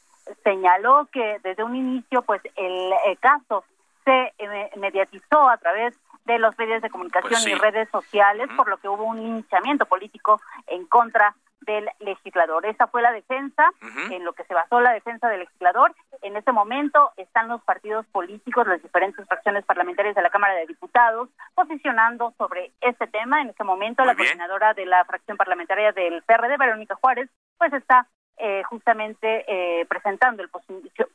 [0.45, 3.65] señaló que desde un inicio pues el, caso
[4.05, 8.69] se eh, mediatizó a través de los medios de comunicación pues y redes sociales, por
[8.69, 12.65] lo que hubo un linchamiento político en contra del legislador.
[12.67, 13.71] Esa fue la defensa,
[14.11, 15.95] en lo que se basó la defensa del legislador.
[16.23, 20.67] En este momento están los partidos políticos, las diferentes fracciones parlamentarias de la Cámara de
[20.67, 23.43] Diputados, posicionando sobre este tema.
[23.43, 28.07] En este momento, la coordinadora de la fracción parlamentaria del PRD, Verónica Juárez, pues está
[28.39, 30.51] eh, justamente eh, presentando el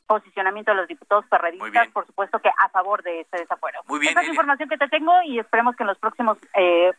[0.05, 3.81] posicionamiento de los diputados perredistas, por supuesto que a favor de este desafuero.
[3.87, 6.37] Muy bien, Esa es la información que te tengo y esperemos que en los próximos
[6.55, 6.91] eh,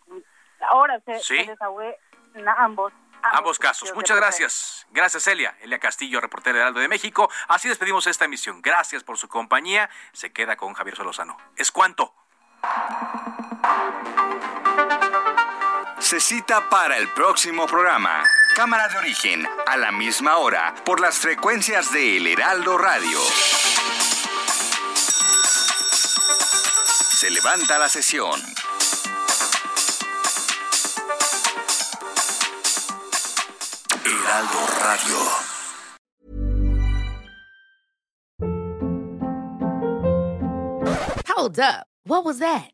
[0.72, 1.50] horas se, ¿Sí?
[2.56, 3.94] ambos ambos casos.
[3.94, 4.86] Muchas gracias.
[4.90, 5.56] Gracias, Elia.
[5.60, 7.30] Elia Castillo, reportera de Aldo de México.
[7.48, 8.60] Así despedimos esta emisión.
[8.62, 9.88] Gracias por su compañía.
[10.12, 11.36] Se queda con Javier Solozano.
[11.56, 12.14] ¿Es cuánto?
[15.98, 18.22] Se cita para el próximo programa.
[18.54, 23.18] Cámara de origen, a la misma hora, por las frecuencias de El Heraldo Radio.
[27.10, 28.40] Se levanta la sesión.
[34.04, 35.18] Heraldo Radio.
[41.26, 41.86] Hold up.
[42.04, 42.73] What was that?